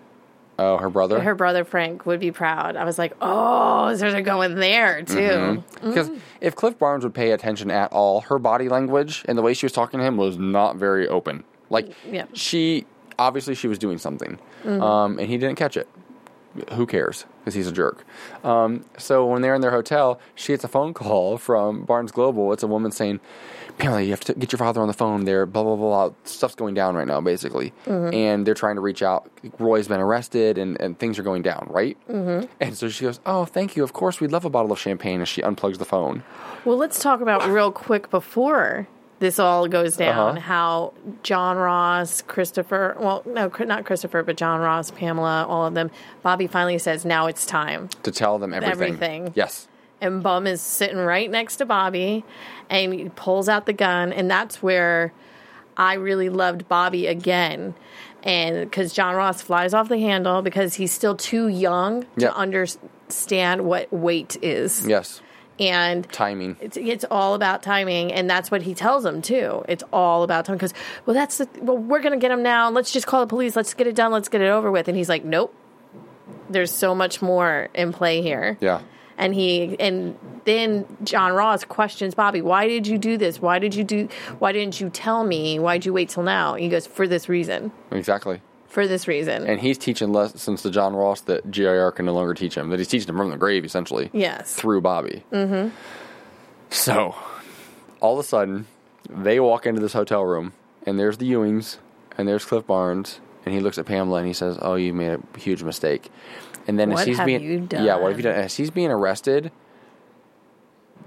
[0.58, 1.20] Oh, her brother.
[1.20, 2.76] Her brother Frank would be proud.
[2.78, 5.16] I was like, oh, so they're going there too.
[5.16, 5.90] Mm-hmm.
[5.90, 9.54] Because if Cliff Barnes would pay attention at all, her body language and the way
[9.54, 11.44] she was talking to him was not very open.
[11.70, 12.26] Like Yeah.
[12.34, 12.86] she
[13.20, 15.88] obviously she was doing something, um, and he didn't catch it.
[16.74, 17.26] Who cares?
[17.40, 18.06] Because he's a jerk.
[18.46, 22.54] Um, so when they're in their hotel, she gets a phone call from Barnes Global.
[22.54, 23.20] It's a woman saying,
[23.78, 25.26] "Pamela, you have to get your father on the phone.
[25.26, 26.08] There, blah blah blah.
[26.10, 26.16] blah.
[26.24, 29.30] Stuff's going down right now, basically, and they're trying to reach out.
[29.60, 31.98] Roy's been arrested, and, and things are going down, right?
[32.10, 32.46] Mm-hmm.
[32.60, 33.84] And so she goes, "Oh, thank you.
[33.84, 36.24] Of course, we'd love a bottle of champagne." As she unplugs the phone.
[36.64, 38.88] Well, let's talk about real quick before
[39.20, 40.40] this all goes down Uh-huh.
[40.42, 45.90] how John Ross, Christopher, well, no, not Christopher, but John Ross, Pamela, all of them.
[46.22, 47.88] Bobby finally says, now it's time.
[48.04, 48.74] to tell them everything.
[48.74, 49.32] Everything.
[49.34, 49.70] Yes.
[50.06, 52.24] And Bum is sitting right next to Bobby,
[52.70, 55.12] and he pulls out the gun, and that's where
[55.76, 57.74] I really loved Bobby again,
[58.24, 63.66] and because John Ross flies off the handle because he's still too young to understand
[63.66, 65.22] what weight is, Yes.
[65.60, 66.56] and Timing.
[66.62, 69.64] it's it's all about timing, and that's what he tells him too.
[69.68, 70.74] It's all about time because
[71.06, 72.70] well, that's the well, we're gonna get him now.
[72.70, 73.56] Let's just call the police.
[73.56, 74.12] Let's get it done.
[74.12, 74.88] Let's get it over with.
[74.88, 75.54] And he's like, nope.
[76.50, 78.58] There's so much more in play here.
[78.62, 78.82] Yeah.
[79.18, 83.42] And he and then John Ross questions Bobby, why did you do this?
[83.42, 84.10] Why did you do
[84.40, 85.58] why didn't you tell me?
[85.60, 86.56] Why'd you wait till now?
[86.56, 87.72] he goes, For this reason.
[87.92, 88.42] Exactly.
[88.68, 89.48] For this reason.
[89.48, 92.70] And he's teaching lessons to John Ross that JR can no longer teach him.
[92.70, 94.10] That he's teaching him from the grave, essentially.
[94.12, 94.54] yes.
[94.54, 95.24] Through Bobby.
[95.32, 95.70] Mm-hmm.
[96.70, 97.16] So,
[98.02, 98.68] all of a sudden,
[99.10, 100.52] they walk into this hotel room,
[100.86, 101.78] and there's the Ewings,
[102.18, 105.20] and there's Cliff Barnes, and he looks at Pamela and he says, "Oh, you made
[105.36, 106.12] a huge mistake."
[106.68, 108.36] And then as he's being, yeah, what have you done?
[108.36, 109.52] As he's being arrested,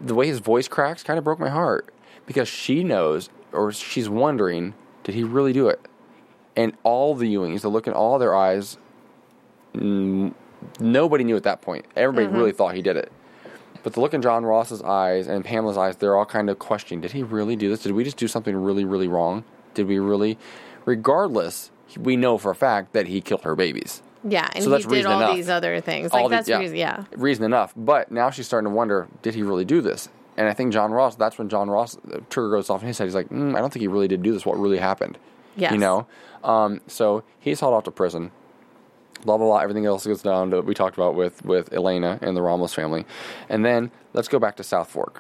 [0.00, 1.92] the way his voice cracks kind of broke my heart
[2.26, 5.80] because she knows, or she's wondering, did he really do it?
[6.56, 8.78] And all the Ewings, the look in all their eyes,
[9.74, 10.32] mm,
[10.80, 11.86] nobody knew at that point.
[11.96, 13.12] Everybody really thought he did it.
[13.82, 17.00] But the look in John Ross's eyes and Pamela's eyes, they're all kind of questioning,
[17.00, 17.82] did he really do this?
[17.82, 19.44] Did we just do something really, really wrong?
[19.74, 20.36] Did we really?
[20.84, 24.02] Regardless, we know for a fact that he killed her babies.
[24.24, 25.34] Yeah, and So he did all enough.
[25.36, 26.10] these other things.
[26.12, 27.04] All Like the- that's reason, yeah.
[27.16, 27.72] Reason enough.
[27.76, 30.08] But now she's starting to wonder, did he really do this?
[30.36, 32.98] And I think John Ross, that's when John Ross, the trigger goes off in his
[32.98, 33.04] head.
[33.04, 34.46] He's like, mm, I don't think he really did do this.
[34.46, 35.18] What really happened?
[35.56, 35.72] Yes.
[35.72, 36.06] You know?
[36.44, 38.30] Um, so he's hauled off to prison.
[39.24, 39.58] Blah, blah, blah.
[39.58, 43.04] Everything else goes down to we talked about with, with Elena and the Ramos family.
[43.48, 45.16] And then let's go back to Southfork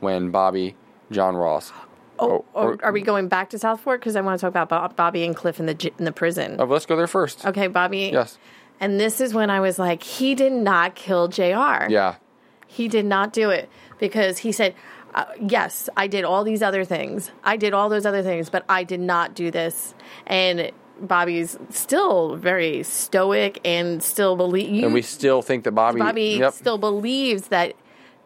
[0.00, 0.76] when Bobby,
[1.10, 1.72] John Ross,
[2.20, 4.00] Oh, or- or, are we going back to Southfork?
[4.00, 6.56] Because I want to talk about Bob, Bobby and Cliff in the in the prison.
[6.58, 7.44] Oh, let's go there first.
[7.46, 8.10] Okay, Bobby.
[8.12, 8.38] Yes.
[8.80, 11.88] And this is when I was like, he did not kill Jr.
[11.88, 12.16] Yeah.
[12.66, 14.74] He did not do it because he said,
[15.14, 17.30] uh, "Yes, I did all these other things.
[17.42, 19.94] I did all those other things, but I did not do this."
[20.26, 24.84] And Bobby's still very stoic and still believe.
[24.84, 25.98] And we still think that Bobby.
[26.00, 26.52] Bobby Yep.
[26.54, 27.74] still believes that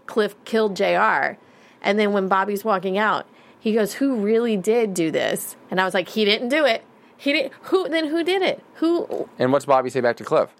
[0.06, 1.36] Cliff killed Jr.
[1.82, 3.26] And then when Bobby's walking out,
[3.62, 6.84] he goes, "Who really did do this?" And I was like, "He didn't do it.
[7.16, 7.52] He did.
[7.62, 8.08] Who then?
[8.08, 8.60] Who did it?
[8.74, 9.28] Who?
[9.38, 10.50] And what's Bobby say back to Cliff?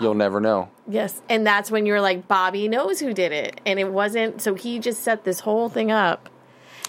[0.00, 0.68] You'll never know.
[0.88, 4.42] Yes." And that's when you're like, Bobby knows who did it, and it wasn't.
[4.42, 6.28] So he just set this whole thing up.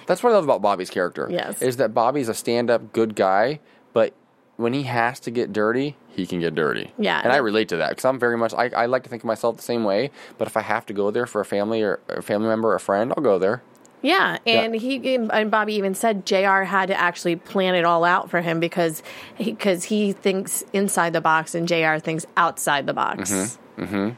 [0.07, 1.28] That's what I love about Bobby's character.
[1.30, 1.62] Yes.
[1.62, 3.59] Is that Bobby's a stand up good guy,
[3.93, 4.14] but
[4.57, 6.91] when he has to get dirty, he can get dirty.
[6.97, 7.22] Yeah.
[7.24, 9.28] And I relate to that because I'm very much, I, I like to think of
[9.28, 11.99] myself the same way, but if I have to go there for a family or
[12.09, 13.62] a family member or a friend, I'll go there.
[14.04, 16.64] Yeah, and he and Bobby even said Jr.
[16.64, 19.04] had to actually plan it all out for him because
[19.38, 21.97] because he, thinks inside the box and Jr.
[21.99, 23.32] thinks outside the box.
[23.78, 24.10] Mm-hmm.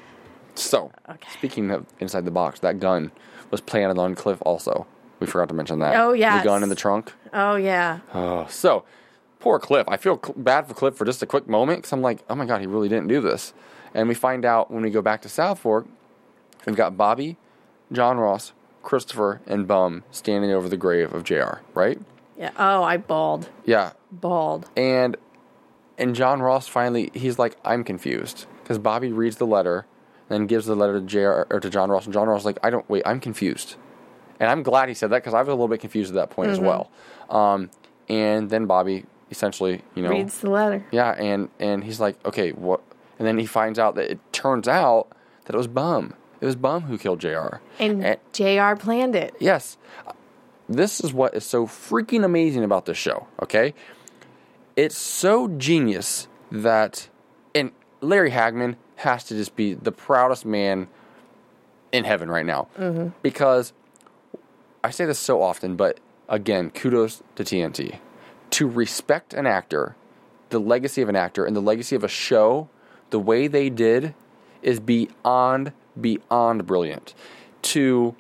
[0.56, 1.28] So, Okay.
[1.34, 3.12] speaking of inside the box, that gun
[3.52, 4.88] was planted on Cliff also.
[5.20, 5.96] We forgot to mention that.
[5.96, 7.12] Oh, yeah, The gun in the trunk.
[7.34, 8.84] Oh yeah, Oh, so
[9.40, 9.88] poor Cliff.
[9.90, 12.46] I feel bad for Cliff for just a quick moment because I'm like, oh my
[12.46, 13.54] god, he really didn't do this.
[13.94, 15.88] And we find out when we go back to Southfork,
[16.66, 17.38] we've got Bobby,
[17.92, 18.54] John Ross,
[18.84, 21.60] Christopher, and Bum standing over the grave of Jr.
[21.74, 22.00] Right?
[22.38, 22.52] yeah.
[22.58, 23.94] Oh, I bawled, Yeah.
[24.12, 24.70] bawled.
[24.78, 25.18] And
[25.98, 29.86] and John Ross finally he's like, I'm confused because Bobby reads the letter,
[30.30, 31.54] then gives the letter to Jr.
[31.54, 33.76] or to John Ross, and John Ross is like, I don't wait, I'm confused.
[34.40, 36.30] And I'm glad he said that because I was a little bit confused at that
[36.32, 36.90] point as well.
[37.30, 37.70] Um,
[38.10, 40.86] and then Bobby essentially, you know, Reads the letter.
[40.92, 42.82] yeah, and and he's like, okay, what?
[43.20, 45.08] And then he finds out that it turns out
[45.46, 46.16] that it was Bum.
[46.44, 47.60] It was Bum who killed Jr.
[47.80, 48.76] And And- Jr.
[48.76, 49.34] planned it.
[49.40, 49.78] Yes.
[50.68, 53.74] This is what is so freaking amazing about this show, okay?
[54.76, 57.08] It's so genius that
[57.56, 57.72] and
[58.02, 60.90] Larry Hagman has to just be the proudest man
[61.94, 62.68] in heaven right now.
[62.78, 63.10] Mm-hmm.
[63.22, 63.72] Because
[64.84, 68.00] I say this so often, but again, kudos to TNT.
[68.50, 69.96] To respect an actor,
[70.50, 72.68] the legacy of an actor, and the legacy of a show,
[73.12, 74.14] the way they did
[74.62, 77.14] is beyond, beyond brilliant.
[77.64, 78.16] To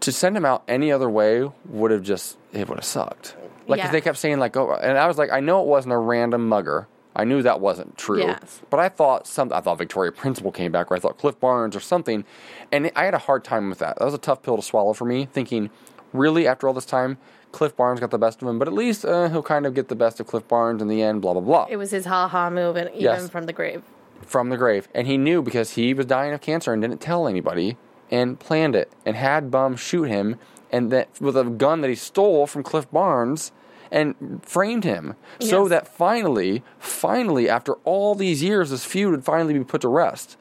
[0.00, 3.36] to send him out any other way would have just it would have sucked.
[3.66, 3.90] Like Yeah.
[3.90, 6.48] they kept saying like oh, and I was like I know it wasn't a random
[6.48, 6.86] mugger.
[7.18, 8.18] I knew that wasn't true.
[8.20, 8.60] Yes.
[8.68, 11.74] But I thought some I thought Victoria Principal came back or I thought Cliff Barnes
[11.74, 12.24] or something.
[12.70, 13.98] And I had a hard time with that.
[13.98, 15.70] That was a tough pill to swallow for me, thinking,
[16.12, 17.16] really, after all this time,
[17.52, 19.88] Cliff Barnes got the best of him, but at least uh, he'll kind of get
[19.88, 21.66] the best of Cliff Barnes in the end, blah blah blah.
[21.70, 23.30] It was his ha ha move, and even Yes.
[23.30, 23.82] from the grave.
[24.22, 24.88] From the grave.
[24.94, 27.76] And he knew because he was dying of cancer and didn't tell anybody
[28.10, 30.38] and planned it and had Bum shoot him
[30.70, 33.52] and that with a gun that he stole from Cliff Barnes
[33.90, 35.14] and framed him.
[35.40, 39.88] So that finally, finally, after all these years, this feud would finally be put to
[39.88, 40.36] rest.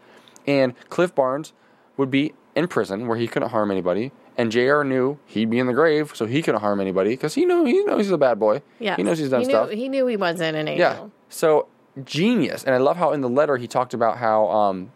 [0.47, 1.53] And Cliff Barnes
[1.97, 4.11] would be in prison where he couldn't harm anybody.
[4.37, 7.45] And JR knew he'd be in the grave, so he couldn't harm anybody because he
[7.45, 8.61] knew he knows he's a bad boy.
[8.79, 9.69] Yeah, he knows he's done he stuff.
[9.69, 10.77] He knew he wasn't an angel.
[10.77, 11.07] Yeah.
[11.29, 11.67] So
[12.03, 14.91] genius, and I love how in the letter he talked about how um,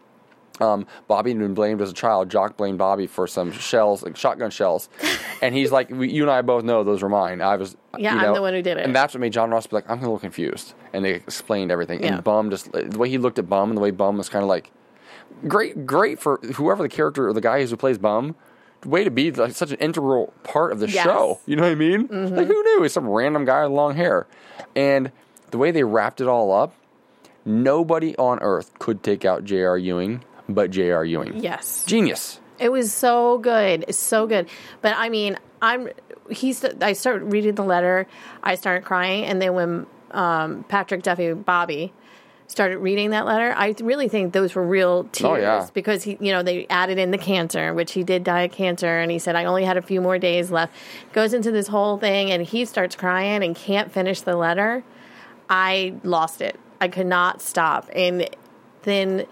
[0.60, 2.28] um, Bobby had been blamed as a child.
[2.30, 4.88] Jock blamed Bobby for some shells, like shotgun shells,
[5.42, 7.40] and he's like, we, "You and I both know those were mine.
[7.40, 8.84] I was, Yeah, you I'm the one who did it.
[8.84, 11.70] And that's what made John Ross be like, "I'm a little confused," and they explained
[11.70, 12.02] everything.
[12.02, 12.16] Yeah.
[12.16, 14.42] And Bum just the way he looked at Bum and the way Bum was kind
[14.42, 14.70] of like,
[15.48, 18.34] great, great for whoever the character or the guy who plays Bum.
[18.86, 21.04] Way to be like such an integral part of the Yes.
[21.04, 21.38] show.
[21.44, 22.08] You know what I mean?
[22.10, 22.82] Like who knew?
[22.82, 24.26] He's some random guy with long hair,
[24.74, 25.12] and
[25.50, 26.74] the way they wrapped it all up,
[27.50, 29.76] nobody on earth could take out J.R.
[29.76, 31.04] Ewing but J.R.
[31.04, 31.38] Ewing.
[31.42, 31.84] Yes.
[31.86, 32.40] Genius.
[32.58, 33.84] It was so good.
[33.88, 34.48] It's so good.
[34.82, 35.88] But I mean, I'm
[36.30, 38.06] he's I started reading the letter,
[38.42, 41.92] I started crying, and then when um, Patrick Duffy Bobby
[42.48, 45.68] started reading that letter, I really think those were real tears Oh, yeah.
[45.72, 48.98] because he, you know, they added in the cancer, which he did die of cancer,
[48.98, 50.74] and he said I only had a few more days left.
[51.12, 54.82] Goes into this whole thing, and he starts crying and can't finish the letter.
[55.48, 56.58] I lost it.
[56.80, 58.28] I could not stop, and
[58.82, 59.26] then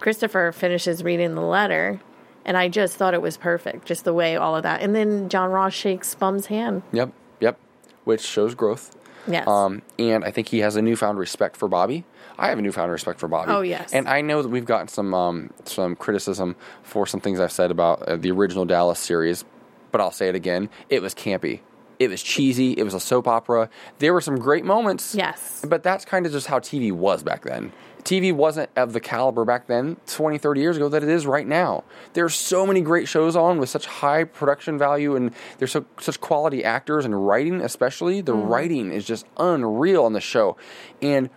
[0.00, 2.00] Christopher finishes reading the letter,
[2.44, 4.80] and I just thought it was perfect, just the way all of that.
[4.80, 6.82] And then John Ross shakes Bum's hand.
[6.92, 7.58] Yep, yep.
[8.04, 8.96] Which shows growth.
[9.28, 9.46] Yes.
[9.46, 12.04] Um, and I think he has a newfound respect for Bobby.
[12.38, 13.52] I have a newfound respect for Bobby.
[13.52, 13.92] Oh, yes.
[13.92, 17.70] And I know that we've gotten some um, some criticism for some things I've said
[17.70, 19.44] about uh, the original Dallas series,
[19.92, 20.70] but I'll say it again.
[20.88, 21.60] It was campy.
[22.00, 22.72] It was cheesy.
[22.72, 23.68] It was a soap opera.
[23.98, 25.14] There were some great moments.
[25.14, 25.62] Yes.
[25.68, 27.72] But that's kind of just how TV was back then.
[28.02, 31.46] TV wasn't of the caliber back then, 20, 30 years ago, that it is right
[31.46, 31.84] now.
[32.14, 36.18] There's so many great shows on with such high production value, and there's so, such
[36.18, 38.22] quality actors and writing, especially.
[38.22, 38.48] The mm-hmm.
[38.48, 40.56] writing is just unreal on the show.
[41.02, 41.28] And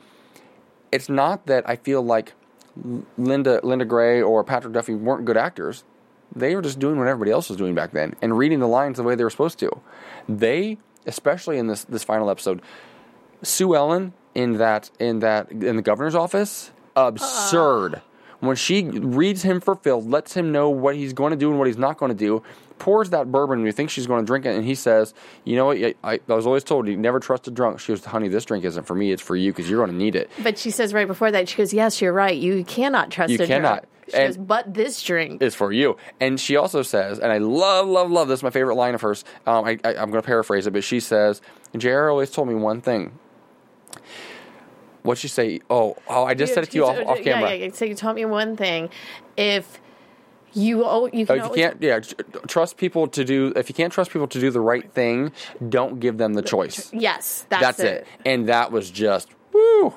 [0.93, 2.33] it's not that I feel like
[3.17, 5.83] Linda Linda Gray or Patrick Duffy weren't good actors.
[6.35, 8.97] They were just doing what everybody else was doing back then and reading the lines
[8.97, 9.71] the way they were supposed to.
[10.27, 12.61] They, especially in this this final episode,
[13.41, 18.01] Sue Ellen in that in that in the governor's office, absurd.
[18.39, 21.57] When she reads him for Phil, lets him know what he's going to do and
[21.57, 22.43] what he's not going to do,
[22.77, 25.13] pours that bourbon and you think she's going to drink it, and he says,
[25.45, 25.77] "You know what?
[25.77, 28.65] I, I was always told you never trust a drunk." She goes, "Honey, this drink
[28.65, 30.93] isn't for me; it's for you because you're going to need it." But she says
[30.93, 32.35] right before that, she goes, "Yes, you're right.
[32.35, 33.85] You cannot trust You a drink." cannot.
[34.13, 35.97] She And- goes, "But this drink." is for you.
[36.19, 38.39] And she also says, and I love, love, love this.
[38.39, 39.25] is My favorite line of hers.
[39.45, 41.41] Um, I, I, I'm going to paraphrase it, but she says,
[41.77, 42.09] "Jr.
[42.09, 43.11] always told me one thing."
[45.03, 45.59] What'd she say?
[45.69, 46.23] Oh, oh!
[46.23, 47.49] I just said it to you off, off camera.
[47.49, 47.71] Yeah, yeah.
[47.73, 48.89] So you told me one thing.
[49.35, 49.81] If
[50.53, 51.99] you oh, you Oh, can if you can't, yeah,
[52.47, 53.51] trust people to do.
[53.55, 55.33] If you can't trust people to do the right thing,
[55.67, 56.89] don't give them the choice.
[56.93, 58.07] Yes, that's, That's it.
[58.25, 59.93] And that was just woo,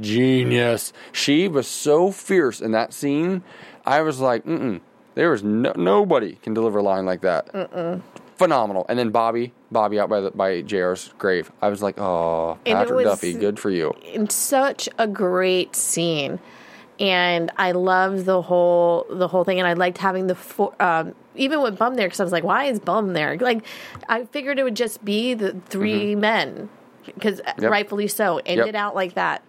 [0.00, 0.92] genius.
[1.12, 3.42] She was so fierce in that scene.
[3.86, 4.80] I was like, mm
[5.16, 7.52] there is no, nobody can deliver a line like that.
[7.52, 8.00] Mm-mm.
[8.36, 8.86] Phenomenal.
[8.88, 11.50] And then Bobby, Bobby out by the, by JR's grave.
[11.60, 13.92] I was like, oh, Patrick Duffy, good for you.
[14.04, 16.38] in such a great scene
[17.00, 21.14] and i loved the whole the whole thing and i liked having the four, um,
[21.34, 23.64] even with bum there because i was like why is bum there like
[24.08, 26.68] i figured it would just be the 3 men
[27.06, 27.62] because Mm-hmm.
[27.62, 27.70] Yep.
[27.70, 29.42] rightfully so ended out like that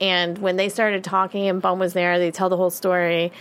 [0.00, 3.32] and when they started talking and bum was there they tell the whole story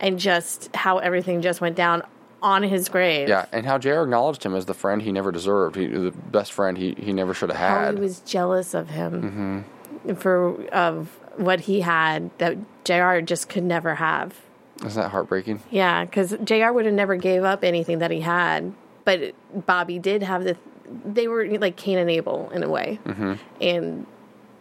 [0.00, 2.02] and just how everything just went down
[2.40, 5.74] on his grave Yeah, and how JR acknowledged him as the friend he never deserved,
[5.76, 7.94] he, the best friend he, he never should have how had.
[7.94, 9.64] he was jealous of him
[10.04, 10.14] Mm-hmm.
[10.14, 13.20] for of what he had that Jr.
[13.24, 14.34] just could never have.
[14.84, 15.60] Isn't that heartbreaking?
[15.70, 16.70] Yeah, because Jr.
[16.70, 18.72] would have never gave up anything that he had,
[19.04, 19.34] but
[19.66, 20.56] Bobby did have the.
[21.04, 23.32] They were like Cain and Abel in a way, Mm-hmm.
[23.60, 24.06] and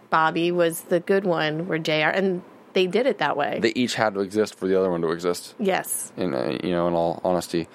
[0.10, 1.92] Bobby was the good one, where Jr.
[2.14, 2.42] and
[2.74, 3.60] they did it that way.
[3.62, 5.56] They each had to exist for the other one to exist.
[5.60, 7.68] yes, in uh, you know in all honesty.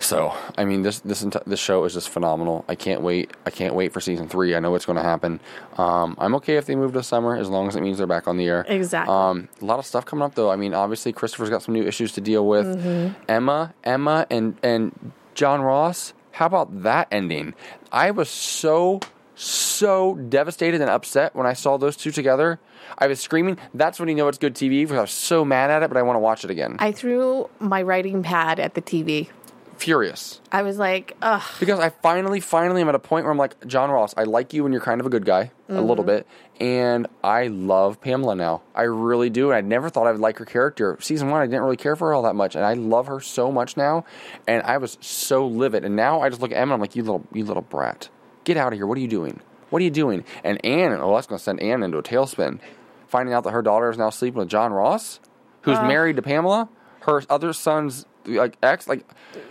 [0.00, 2.64] So I mean this this enti- this show is just phenomenal.
[2.68, 3.32] I can't wait.
[3.46, 4.54] I can't wait for season three.
[4.54, 5.40] I know it's going to happen.
[5.76, 8.28] Um, I'm okay if they move to summer as long as it means they're back
[8.28, 8.64] on the air.
[8.68, 9.12] Exactly.
[9.12, 10.50] Um, a lot of stuff coming up though.
[10.50, 12.66] I mean, obviously Christopher's got some new issues to deal with.
[12.66, 13.20] Mm-hmm.
[13.28, 16.12] Emma, Emma, and and John Ross.
[16.30, 17.54] How about that ending?
[17.90, 19.00] I was so
[19.38, 22.58] so devastated and upset when I saw those two together.
[22.96, 23.58] I was screaming.
[23.74, 25.96] That's when you know it's good TV because I was so mad at it, but
[25.96, 26.76] I want to watch it again.
[26.78, 29.28] I threw my writing pad at the TV.
[29.76, 30.40] Furious.
[30.50, 31.42] I was like, ugh.
[31.60, 34.52] Because I finally, finally am at a point where I'm like, John Ross, I like
[34.52, 35.86] you and you're kind of a good guy, a mm-hmm.
[35.86, 36.26] little bit.
[36.58, 38.62] And I love Pamela now.
[38.74, 39.52] I really do.
[39.52, 40.98] And I never thought I would like her character.
[41.00, 42.56] Season one, I didn't really care for her all that much.
[42.56, 44.04] And I love her so much now.
[44.48, 45.84] And I was so livid.
[45.84, 48.08] And now I just look at Emma and I'm like, you little, you little brat.
[48.48, 48.86] Get out of here.
[48.86, 49.40] What are you doing?
[49.68, 50.24] What are you doing?
[50.42, 52.60] And Ann, oh, that's going to send Ann into a tailspin.
[53.06, 55.20] Finding out that her daughter is now sleeping with John Ross,
[55.60, 55.86] who's uh-huh.
[55.86, 56.70] married to Pamela,
[57.00, 58.88] her other son's like ex.
[58.88, 59.04] Like,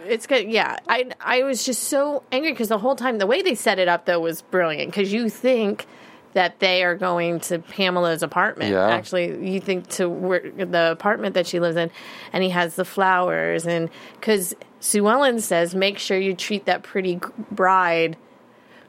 [0.07, 0.49] It's good.
[0.49, 3.77] Yeah, I I was just so angry because the whole time the way they set
[3.77, 5.85] it up though was brilliant because you think
[6.33, 8.71] that they are going to Pamela's apartment.
[8.71, 8.87] Yeah.
[8.87, 11.91] Actually, you think to where, the apartment that she lives in,
[12.33, 16.81] and he has the flowers and because Sue Ellen says make sure you treat that
[16.81, 17.19] pretty
[17.51, 18.17] bride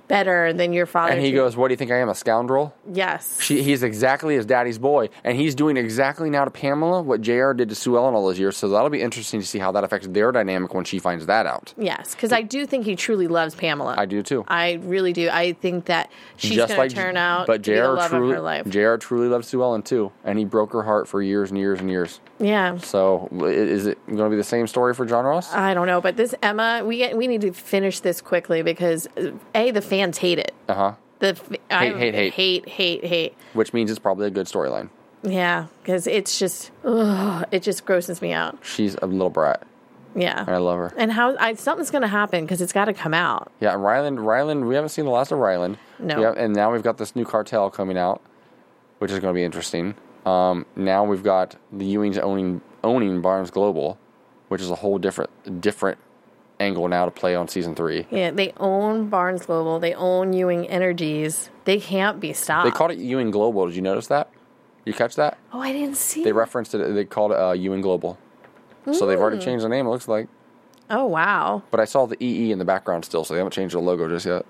[0.08, 1.12] better than your father.
[1.12, 4.34] and he goes, "What do you think I am, a scoundrel?" yes, She, he's exactly
[4.34, 7.52] his daddy's boy, and he's doing exactly now to Pamela what Jr.
[7.52, 8.56] did to Sue Ellen all those years.
[8.56, 11.46] So that'll be interesting to see how that affects their dynamic when she finds that
[11.46, 11.74] out.
[11.76, 13.94] yes, because I do think he truly loves Pamela.
[13.98, 14.44] I do too.
[14.48, 15.28] I really do.
[15.30, 17.82] I think that she's going to turn out but the Jr.
[17.84, 18.66] love truly, of her life.
[18.68, 18.96] Jr.
[18.96, 21.90] truly loves Sue Ellen too, and he broke her heart for years and years and
[21.90, 22.20] years.
[22.38, 22.76] yeah.
[22.78, 25.52] So is it going to be the same story for John Ross?
[25.52, 29.06] I don't know, but this Emma, we get, we need to finish this quickly because
[29.18, 30.54] uh, a the fans hate it.
[30.68, 30.92] Uh huh.
[31.18, 32.32] The f- I hate, hate.
[32.34, 33.34] hate, hate, hate.
[33.52, 34.90] Which means it's probably a good storyline.
[35.24, 38.56] Yeah, because it's just, ugh, it just grosses me out.
[38.62, 39.66] She's a little brat,
[40.14, 40.94] and I love her.
[40.96, 43.50] and how I, something's going to happen because it's got to come out.
[43.58, 45.76] Yeah, and Ryland, Ryland, we haven't seen the last of Ryland.
[45.98, 46.20] No.
[46.20, 48.22] Yeah, and now we've got this new cartel coming out,
[49.00, 49.96] which is going to be interesting.
[50.24, 53.98] Um, now we've got the Ewings owning owning Barnes Global,
[54.48, 55.98] which is a whole different different
[56.60, 58.06] angle now to play on season three.
[58.10, 59.78] Yeah, they own Barnes Global.
[59.80, 61.50] They own Ewing Energies.
[61.64, 62.64] They can't be stopped.
[62.64, 63.66] They called it Ewing Global.
[63.66, 64.30] Did you notice that?
[64.84, 65.36] You catch that?
[65.52, 66.24] Oh, I didn't see.
[66.24, 66.78] They referenced it.
[66.94, 68.18] They called it uh, Ewing Global.
[68.92, 69.22] So they've Hmm.
[69.22, 69.86] already changed the name.
[69.86, 70.28] It looks like,
[70.88, 71.62] oh wow.
[71.70, 74.08] but I saw the EE in the background still, so they haven't changed the logo
[74.08, 74.46] just yet.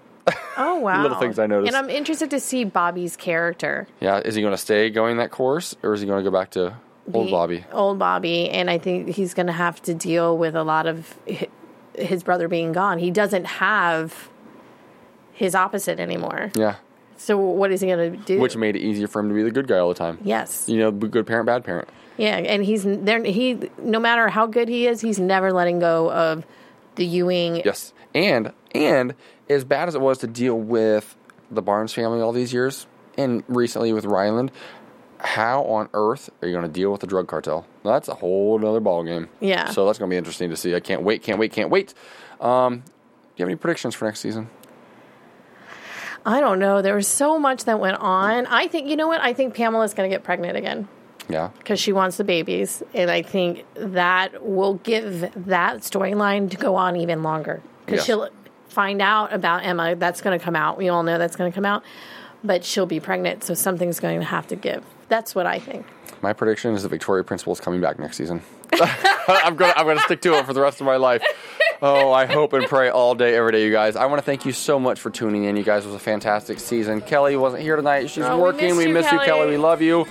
[0.56, 1.02] Oh wow!
[1.02, 1.74] Little things I noticed.
[1.74, 3.88] and I'm interested to see Bobby's character.
[4.00, 6.32] Yeah, is he going to stay going that course, or is he going to go
[6.36, 6.74] back to
[7.12, 7.64] old Bobby?
[7.72, 11.18] Old Bobby, and I think he's going to have to deal with a lot of
[11.98, 12.98] his brother being gone.
[12.98, 14.28] He doesn't have
[15.32, 16.50] his opposite anymore.
[16.54, 16.76] Yeah,
[17.16, 18.40] So what is he going to do?
[18.40, 20.18] which made it easier for him to be the good guy all the time.
[20.22, 21.88] yes, You know, good parent, bad parent.
[22.16, 23.22] yeah, and he's there.
[23.24, 26.44] He no matter how good he is, he's never letting go of
[26.96, 27.62] the Ewing.
[27.64, 29.14] Yes, and and
[29.48, 31.16] as bad as it was to deal with
[31.50, 32.86] the Barnes family all these years,
[33.16, 34.50] and recently with Ryland,
[35.20, 37.66] how on earth are you going to deal with the drug cartel?
[37.84, 39.28] That's a whole other ball game.
[39.40, 39.70] Yeah.
[39.70, 40.74] So that's going to be interesting to see.
[40.74, 41.94] I can't wait, can't wait, can't wait.
[42.40, 42.82] Um, do
[43.36, 44.48] you have any predictions for next season?
[46.26, 46.82] I don't know.
[46.82, 48.46] There was so much that went on.
[48.46, 49.20] I think you know what?
[49.20, 50.88] I think Pamela's going to get pregnant again.
[51.30, 51.50] Yeah.
[51.58, 56.74] because she wants the babies, and I think that will give that storyline to go
[56.74, 58.06] on even longer because Yes.
[58.06, 58.30] she'll
[58.68, 59.94] find out about Emma.
[59.94, 60.78] That's going to come out.
[60.78, 61.82] We all know that's going to come out,
[62.42, 64.82] but she'll be pregnant, so something's going to have to give.
[65.08, 65.86] That's what I think.
[66.20, 68.42] My prediction is that Victoria Principal is coming back next season.
[69.28, 71.22] I'm gonna I'm gonna stick to it for the rest of my life.
[71.80, 73.94] Oh, I hope and pray all day, every day, you guys.
[73.94, 75.56] I want to thank you so much for tuning in.
[75.56, 77.00] You guys it was a fantastic season.
[77.00, 78.10] Kelly wasn't here tonight.
[78.10, 78.76] She's Oh, we working.
[78.76, 79.26] we you, miss you, Kelly.
[79.26, 79.46] Kelly.
[79.50, 80.04] We love you.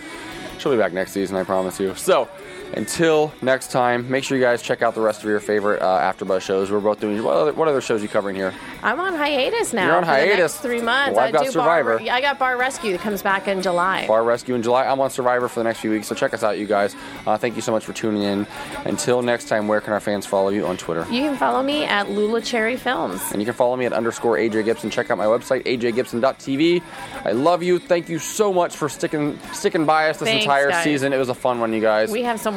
[0.59, 1.93] She'll be back next season, I promise you.
[1.95, 2.29] So,
[2.73, 5.99] until next time, make sure you guys check out the rest of your favorite uh,
[6.13, 6.71] AfterBuzz shows.
[6.71, 7.23] We're both doing.
[7.23, 8.53] What other, what other shows are you covering here?
[8.83, 9.87] I'm on hiatus now.
[9.87, 10.53] You're on hiatus.
[10.53, 11.15] next three months.
[11.15, 11.97] Well, I've I got do Survivor.
[11.97, 14.07] Bar, I got Bar Rescue that comes back in July.
[14.07, 14.85] Bar Rescue in July.
[14.85, 16.95] I'm on Survivor for the next few weeks, so check us out, you guys.
[17.25, 18.47] Uh, thank you so much for tuning in.
[18.85, 21.05] Until next time, where can our fans follow you on Twitter?
[21.09, 23.21] you can follow me at Lula Cherry Films.
[23.31, 24.89] And you can follow me at underscore AJ Gibson.
[24.89, 26.81] Check out my website, ajgibson.tv.
[27.25, 27.79] I love you.
[27.79, 30.83] Thank you so much for sticking sticking by us this Thanks, entire guys.
[30.83, 31.13] season.
[31.13, 32.11] It was a fun one, you guys.
[32.11, 32.56] We have some